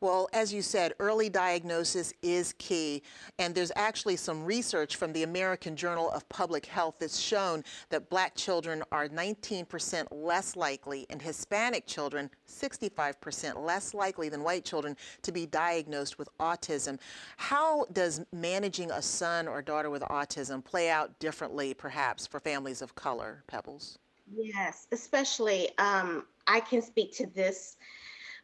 Well, 0.00 0.28
as 0.32 0.52
you 0.52 0.62
said, 0.62 0.94
early 1.00 1.28
diagnosis 1.28 2.12
is 2.22 2.54
key. 2.58 3.02
And 3.40 3.52
there's 3.52 3.72
actually 3.74 4.14
some 4.16 4.44
research 4.44 4.94
from 4.94 5.12
the 5.12 5.24
American 5.24 5.74
Journal 5.74 6.08
of 6.12 6.28
Public 6.28 6.66
Health 6.66 6.96
that's 7.00 7.18
shown 7.18 7.64
that 7.90 8.08
black 8.08 8.36
children 8.36 8.84
are 8.92 9.08
19% 9.08 10.06
less 10.12 10.54
likely 10.54 11.04
and 11.10 11.20
Hispanic 11.20 11.86
children 11.86 12.30
65% 12.48 13.64
less 13.64 13.92
likely 13.92 14.28
than 14.28 14.44
white 14.44 14.64
children 14.64 14.96
to 15.22 15.32
be 15.32 15.46
diagnosed 15.46 16.16
with 16.16 16.28
autism. 16.38 17.00
How 17.36 17.84
does 17.92 18.24
managing 18.32 18.92
a 18.92 19.02
son 19.02 19.48
or 19.48 19.62
daughter 19.62 19.90
with 19.90 20.02
autism 20.02 20.64
play 20.64 20.90
out 20.90 21.18
differently, 21.18 21.74
perhaps, 21.74 22.24
for 22.24 22.38
families 22.38 22.82
of 22.82 22.94
color, 22.94 23.42
Pebbles? 23.48 23.98
Yes, 24.32 24.86
especially 24.92 25.76
um, 25.78 26.24
I 26.46 26.60
can 26.60 26.82
speak 26.82 27.14
to 27.16 27.26
this 27.26 27.76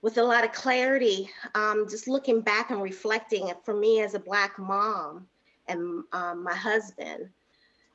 with 0.05 0.19
a 0.19 0.23
lot 0.23 0.45
of 0.45 0.53
clarity, 0.53 1.31
um, 1.55 1.89
just 1.89 2.09
looking 2.09 2.43
back 2.43 2.71
and 2.71 2.83
reflecting. 2.83 3.51
For 3.65 3.73
me, 3.73 4.03
as 4.03 4.13
a 4.13 4.19
Black 4.19 4.59
mom 4.59 5.27
and 5.67 6.05
um, 6.13 6.45
my 6.45 6.55
husband, 6.55 7.31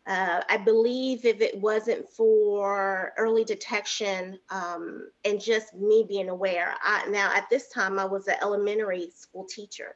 uh, 0.07 0.41
I 0.49 0.57
believe 0.57 1.23
if 1.23 1.39
it 1.39 1.61
wasn't 1.61 2.09
for 2.09 3.13
early 3.15 3.43
detection 3.43 4.39
um, 4.49 5.11
and 5.23 5.39
just 5.39 5.75
me 5.75 6.03
being 6.09 6.29
aware, 6.29 6.73
I, 6.81 7.07
now 7.09 7.31
at 7.31 7.47
this 7.47 7.67
time 7.69 7.99
I 7.99 8.05
was 8.05 8.27
an 8.27 8.37
elementary 8.41 9.11
school 9.15 9.45
teacher 9.45 9.95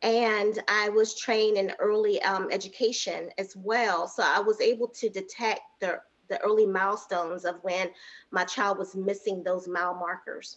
and 0.00 0.62
I 0.68 0.88
was 0.88 1.14
trained 1.20 1.58
in 1.58 1.74
early 1.78 2.22
um, 2.22 2.48
education 2.50 3.28
as 3.36 3.54
well. 3.54 4.08
So 4.08 4.22
I 4.24 4.40
was 4.40 4.62
able 4.62 4.88
to 4.88 5.10
detect 5.10 5.60
the, 5.80 6.00
the 6.30 6.40
early 6.40 6.64
milestones 6.64 7.44
of 7.44 7.56
when 7.60 7.90
my 8.30 8.44
child 8.44 8.78
was 8.78 8.96
missing 8.96 9.42
those 9.42 9.68
mile 9.68 9.92
markers. 9.92 10.56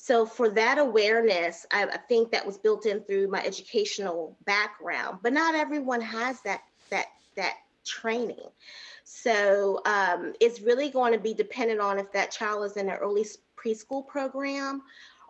So 0.00 0.24
for 0.24 0.48
that 0.50 0.78
awareness, 0.78 1.66
I, 1.72 1.84
think 2.08 2.30
that 2.30 2.46
was 2.46 2.56
built 2.56 2.86
in 2.86 3.00
through 3.00 3.28
my 3.28 3.44
educational 3.44 4.36
background, 4.46 5.18
but 5.22 5.32
not 5.32 5.56
everyone 5.56 6.00
has 6.00 6.40
that 6.42 6.62
that 6.88 7.06
that 7.34 7.56
training. 7.84 8.48
So 9.02 9.80
um, 9.84 10.34
it's 10.40 10.60
really 10.60 10.88
going 10.88 11.12
to 11.12 11.18
be 11.18 11.34
dependent 11.34 11.80
on 11.80 11.98
if 11.98 12.12
that 12.12 12.30
child 12.30 12.64
is 12.64 12.76
in 12.76 12.88
an 12.88 12.96
early 12.96 13.26
preschool 13.56 14.06
program 14.06 14.82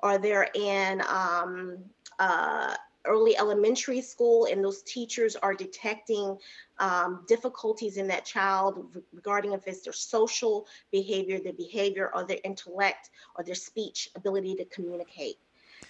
or 0.03 0.19
they're 0.19 0.51
in 0.55 1.03
um, 1.09 1.79
uh, 2.19 2.75
early 3.07 3.39
elementary 3.39 4.03
school 4.03 4.47
and 4.51 4.63
those 4.63 4.83
teachers 4.83 5.35
are 5.35 5.55
detecting 5.55 6.37
um, 6.81 7.25
difficulties 7.27 7.97
in 7.97 8.07
that 8.09 8.25
child 8.25 8.97
regarding 9.12 9.53
if 9.53 9.67
it's 9.67 9.83
their 9.83 9.93
social 9.93 10.67
behavior, 10.91 11.38
their 11.38 11.53
behavior, 11.53 12.11
or 12.14 12.25
their 12.25 12.38
intellect, 12.45 13.11
or 13.37 13.45
their 13.45 13.55
speech 13.55 14.11
ability 14.14 14.55
to 14.57 14.64
communicate. 14.67 15.37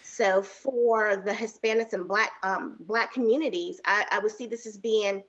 So 0.03 0.43
for 0.43 1.17
the 1.17 1.33
Hispanics 1.33 1.93
and 1.93 2.09
Black 2.09 2.33
um, 2.43 2.77
Black 2.81 3.13
communities, 3.13 3.81
I, 3.85 4.05
I, 4.11 4.19
would 4.19 4.33
see 4.33 4.47
this 4.47 4.67
as 4.67 4.77
being 4.77 5.23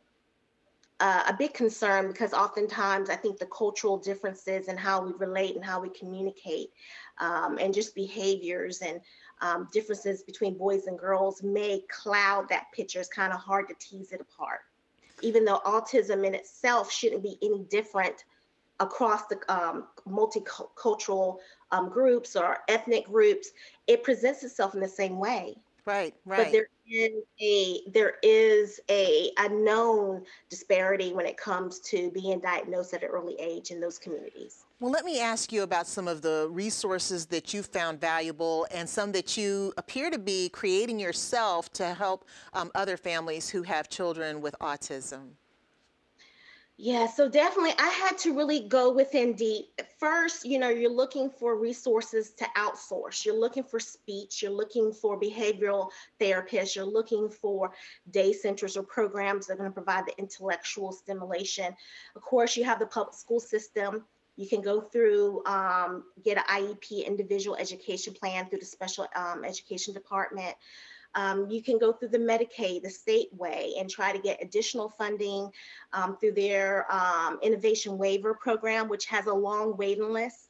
uh, 1.00 1.24
a 1.28 1.34
big 1.34 1.54
concern 1.54 2.08
because 2.08 2.34
oftentimes 2.34 3.10
I 3.10 3.16
think 3.16 3.38
the 3.38 3.46
cultural 3.46 3.98
differences 3.98 4.68
and 4.68 4.80
how 4.80 5.06
we 5.06 5.14
relate 5.14 5.56
and 5.56 5.64
how 5.64 5.80
we 5.80 5.90
communicate 5.90 6.72
um, 7.20 7.58
and 7.60 7.74
just 7.74 7.96
behaviors 7.96 8.82
and 8.82 9.00
um, 9.42 9.68
differences 9.72 10.24
between 10.24 10.58
boys 10.58 10.88
and 10.88 10.98
girls 10.98 11.44
may 11.44 11.84
cloud 11.90 12.50
that 12.50 12.66
picture. 12.74 13.00
It's 13.00 13.10
kind 13.10 13.32
of 13.32 13.40
hard 13.40 13.68
to 13.70 13.76
tease 13.80 14.12
it 14.12 14.22
apart 14.22 14.62
even 15.22 15.46
though 15.46 15.60
autism 15.66 16.26
in 16.26 16.36
itself 16.36 16.92
shouldn't 16.92 17.24
be 17.24 17.38
any 17.42 17.64
different 17.70 18.26
across 18.80 19.28
the 19.28 19.40
um, 19.50 19.88
multicultural 20.08 21.38
um, 21.72 21.90
groups 21.90 22.36
or 22.36 22.60
ethnic 22.70 23.06
groups, 23.06 23.52
it 23.88 24.04
presents 24.04 24.44
itself 24.44 24.74
in 24.74 24.80
the 24.80 24.88
same 24.88 25.18
way. 25.18 25.56
Right, 25.86 26.14
right. 26.26 26.38
But 26.38 26.52
there 26.52 26.68
a 27.42 27.82
there 27.92 28.16
is 28.24 28.80
a, 28.90 29.32
a 29.38 29.50
known 29.50 30.24
disparity 30.50 31.14
when 31.14 31.26
it 31.26 31.38
comes 31.38 31.80
to 31.80 32.12
being 32.12 32.40
diagnosed 32.40 32.94
at 32.94 33.04
an 33.04 33.10
early 33.10 33.36
age 33.40 33.72
in 33.72 33.80
those 33.80 33.98
communities. 33.98 34.66
Well, 34.80 34.92
let 34.92 35.04
me 35.04 35.20
ask 35.20 35.52
you 35.52 35.64
about 35.64 35.88
some 35.88 36.08
of 36.08 36.22
the 36.22 36.48
resources 36.52 37.26
that 37.28 37.54
you 37.54 37.64
found 37.64 38.00
valuable 38.00 38.66
and 38.72 38.88
some 38.88 39.12
that 39.12 39.36
you 39.36 39.74
appear 39.78 40.10
to 40.10 40.18
be 40.18 40.50
creating 40.50 41.00
yourself 41.00 41.72
to 41.74 41.94
help 41.94 42.26
um, 42.54 42.72
other 42.76 42.96
families 42.96 43.50
who 43.50 43.64
have 43.64 43.90
children 43.90 44.40
with 44.40 44.56
autism. 44.62 45.32
Yeah, 46.82 47.08
so 47.08 47.28
definitely 47.28 47.74
I 47.78 47.90
had 47.90 48.18
to 48.20 48.34
really 48.34 48.62
go 48.62 48.90
within 48.94 49.34
deep. 49.34 49.66
First, 49.98 50.46
you 50.46 50.58
know, 50.58 50.70
you're 50.70 50.90
looking 50.90 51.30
for 51.30 51.58
resources 51.58 52.32
to 52.36 52.46
outsource. 52.56 53.26
You're 53.26 53.38
looking 53.38 53.66
for 53.66 53.82
speech, 53.82 54.42
you're 54.42 54.54
looking 54.54 54.94
for 54.94 55.20
behavioral 55.20 55.90
therapists, 56.22 56.78
you're 56.78 56.86
looking 56.86 57.28
for 57.28 57.74
day 58.12 58.32
centers 58.32 58.78
or 58.78 58.84
programs 58.84 59.48
that 59.48 59.56
are 59.56 59.58
going 59.58 59.70
to 59.70 59.74
provide 59.74 60.06
the 60.06 60.18
intellectual 60.18 60.94
stimulation. 60.94 61.76
Of 62.16 62.22
course, 62.22 62.56
you 62.56 62.64
have 62.64 62.80
the 62.80 62.86
public 62.86 63.14
school 63.14 63.42
system 63.42 64.06
you 64.40 64.48
can 64.48 64.62
go 64.62 64.80
through, 64.80 65.44
um, 65.46 66.06
get 66.24 66.38
an 66.38 66.46
IEP 66.50 67.06
individual 67.06 67.58
education 67.58 68.14
plan 68.14 68.46
through 68.46 68.60
the 68.60 68.66
special 68.66 69.06
um, 69.14 69.44
education 69.44 69.94
department. 69.94 70.56
Um, 71.16 71.50
you 71.50 71.64
can 71.64 71.78
go 71.78 71.92
through 71.92 72.10
the 72.10 72.20
Medicaid, 72.20 72.84
the 72.84 72.90
state 72.90 73.30
way, 73.34 73.74
and 73.80 73.90
try 73.90 74.12
to 74.12 74.20
get 74.20 74.44
additional 74.44 74.90
funding 74.90 75.52
um, 75.94 76.18
through 76.18 76.34
their 76.34 76.92
um, 76.94 77.40
innovation 77.42 77.98
waiver 77.98 78.34
program, 78.34 78.90
which 78.90 79.06
has 79.06 79.26
a 79.28 79.34
long 79.34 79.76
waiting 79.78 80.12
list. 80.12 80.46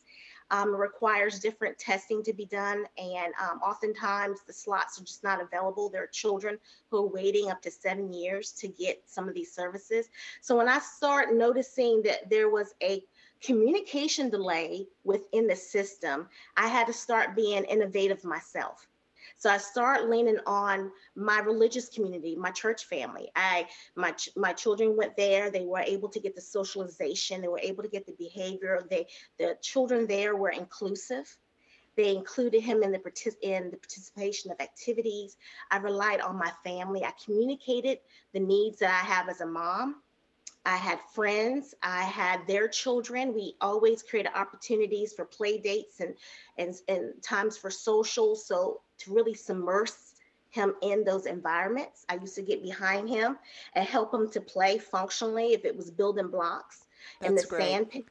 Um, 0.52 0.76
requires 0.76 1.39
different 1.39 1.78
testing 1.78 2.24
to 2.24 2.34
be 2.34 2.45
done, 2.45 2.86
and 2.98 3.34
um, 3.39 3.60
oftentimes 3.60 4.39
the 4.48 4.54
slots 4.54 5.00
are 5.00 5.04
just 5.04 5.24
not 5.24 5.39
available. 5.39 5.89
There 5.89 6.02
are 6.02 6.08
children 6.08 6.58
who 6.89 6.98
are 6.98 7.08
waiting 7.08 7.52
up 7.52 7.62
to 7.62 7.69
seven 7.69 8.12
years 8.12 8.52
to 8.54 8.67
get 8.67 9.04
some 9.06 9.30
of 9.30 9.36
these 9.36 9.54
services. 9.54 10.10
So 10.41 10.58
when 10.58 10.67
I 10.67 10.80
start 10.80 11.36
noticing 11.36 12.02
that 12.02 12.32
there 12.32 12.50
was 12.50 12.74
a 12.82 13.04
communication 13.41 14.32
delay 14.32 14.88
within 15.04 15.45
the 15.45 15.56
system, 15.56 16.28
I 16.58 16.67
had 16.67 16.88
to 16.88 16.93
start 16.93 17.36
being 17.36 17.63
innovative 17.65 18.24
myself. 18.24 18.88
So 19.39 19.49
I 19.49 19.58
started 19.58 20.10
leaning 20.10 20.38
on 20.45 20.91
my 21.15 21.39
religious 21.39 21.88
community, 21.88 22.36
my 22.36 22.52
church 22.52 22.86
family. 22.86 23.32
I 23.36 23.67
my 23.95 24.13
my 24.36 24.52
children 24.52 24.97
went 24.97 25.15
there. 25.15 25.49
They 25.49 25.65
were 25.65 25.80
able 25.80 26.10
to 26.10 26.19
get 26.19 26.36
the 26.36 26.41
socialization. 26.41 27.41
They 27.41 27.47
were 27.47 27.62
able 27.63 27.82
to 27.84 27.89
get 27.89 28.06
the 28.06 28.15
behavior. 28.19 28.86
They 28.89 29.08
the 29.38 29.58
children 29.62 30.08
there 30.08 30.36
were 30.36 30.49
inclusive. 30.49 31.25
They 31.95 32.15
included 32.15 32.62
him 32.62 32.84
in 32.84 32.91
the, 32.91 33.36
in 33.41 33.71
the 33.71 33.78
participation 33.78 34.52
of 34.52 34.62
activities. 34.62 35.36
I 35.71 35.78
relied 35.78 36.21
on 36.21 36.38
my 36.38 36.52
family. 36.63 37.04
I 37.04 37.12
communicated 37.25 37.99
the 38.34 38.39
needs 38.39 38.80
that 38.80 39.04
I 39.04 39.06
have 39.06 39.28
as 39.28 39.41
a 39.41 39.45
mom. 39.45 40.02
I 40.69 40.77
had 40.77 40.99
friends. 41.15 41.73
I 41.82 42.03
had 42.03 42.45
their 42.45 42.67
children. 42.67 43.34
We 43.34 43.55
always 43.60 44.03
created 44.03 44.32
opportunities 44.36 45.13
for 45.13 45.25
play 45.25 45.58
dates 45.58 45.99
and, 45.99 46.13
and, 46.60 46.75
and 46.88 47.23
times 47.23 47.58
for 47.58 47.71
social. 47.71 48.36
So 48.36 48.82
to 48.99 49.13
really 49.13 49.34
submerge 49.34 49.89
him 50.49 50.75
in 50.84 51.03
those 51.03 51.25
environments. 51.25 52.05
I 52.08 52.15
used 52.15 52.36
to 52.36 52.43
get 52.43 52.62
behind 52.62 53.10
him 53.10 53.38
and 53.73 53.88
help 53.88 54.13
him 54.13 54.29
to 54.29 54.41
play 54.41 54.77
functionally 54.77 55.53
if 55.53 55.65
it 55.65 55.75
was 55.75 55.89
building 55.89 56.27
blocks 56.27 56.86
That's 57.19 57.29
in 57.29 57.36
the 57.36 57.43
great. 57.47 57.62
sand 57.62 57.89
pit. 57.89 58.05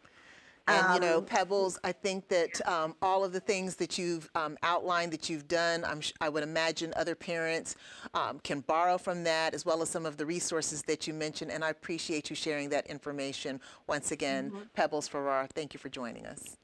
And 0.69 0.95
you 0.95 1.01
know, 1.01 1.19
Um, 1.19 1.25
Pebbles, 1.25 1.79
I 1.83 1.93
think 1.93 2.29
that 2.29 2.67
um, 2.69 2.95
all 3.01 3.25
of 3.25 3.33
the 3.33 3.41
things 3.41 3.77
that 3.77 3.99
you've 3.99 4.31
um, 4.35 4.57
outlined 4.63 5.13
that 5.13 5.29
you've 5.29 5.49
done, 5.49 5.85
I'm, 5.85 6.01
sh- 6.01 6.13
I 6.21 6.29
would 6.29 6.43
imagine 6.43 6.93
other 6.97 7.15
parents 7.15 7.75
um, 8.15 8.39
can 8.41 8.61
borrow 8.61 8.99
from 8.99 9.25
that, 9.25 9.55
as 9.55 9.65
well 9.65 9.81
as 9.83 9.89
some 9.89 10.07
of 10.07 10.17
the 10.17 10.27
resources 10.27 10.83
that 10.83 11.07
you 11.07 11.15
mentioned. 11.15 11.51
And 11.51 11.65
I 11.65 11.71
appreciate 11.71 12.29
you 12.31 12.37
sharing 12.37 12.69
that 12.71 12.87
information 12.87 13.61
once 13.87 14.11
again. 14.13 14.53
Pebbles 14.75 15.09
Farrar, 15.09 15.47
thank 15.55 15.75
you 15.75 15.81
for 15.81 15.89
joining 15.89 16.27
us. 16.27 16.57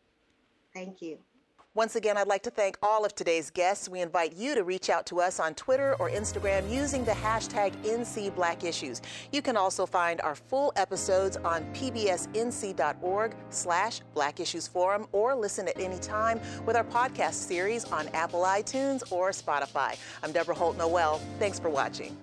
Thank 0.73 1.01
you. 1.03 1.19
Once 1.77 1.97
again, 1.97 2.17
I'd 2.17 2.29
like 2.29 2.45
to 2.45 2.51
thank 2.51 2.79
all 2.85 3.05
of 3.05 3.17
today's 3.17 3.51
guests. 3.51 3.89
We 3.89 4.01
invite 4.01 4.37
you 4.37 4.55
to 4.55 4.63
reach 4.63 4.89
out 4.89 5.07
to 5.07 5.21
us 5.21 5.41
on 5.41 5.57
Twitter 5.57 5.97
or 5.99 6.09
Instagram 6.09 6.71
using 6.71 7.05
the 7.05 7.11
hashtag 7.11 7.73
NCBlackIssues. 7.83 9.01
You 9.33 9.43
can 9.43 9.57
also 9.57 9.85
find 9.85 10.21
our 10.21 10.37
full 10.37 10.73
episodes 10.77 11.37
on 11.39 11.65
pbsnc.org 11.75 13.35
slash 13.51 14.03
Black 14.15 14.39
Issues 14.39 14.69
Forum 14.69 15.09
or 15.11 15.35
listen 15.35 15.67
at 15.67 15.81
any 15.81 15.99
time 15.99 16.41
with 16.65 16.77
our 16.77 16.85
podcast 16.85 17.35
series 17.35 17.85
on 17.87 18.07
Apple 18.15 18.43
iTunes 18.43 19.03
or 19.11 19.31
Spotify. 19.31 19.99
I'm 20.23 20.31
Deborah 20.31 20.55
Holt 20.55 20.77
Noel. 20.77 21.21
Thanks 21.41 21.59
for 21.59 21.71
watching. 21.71 22.17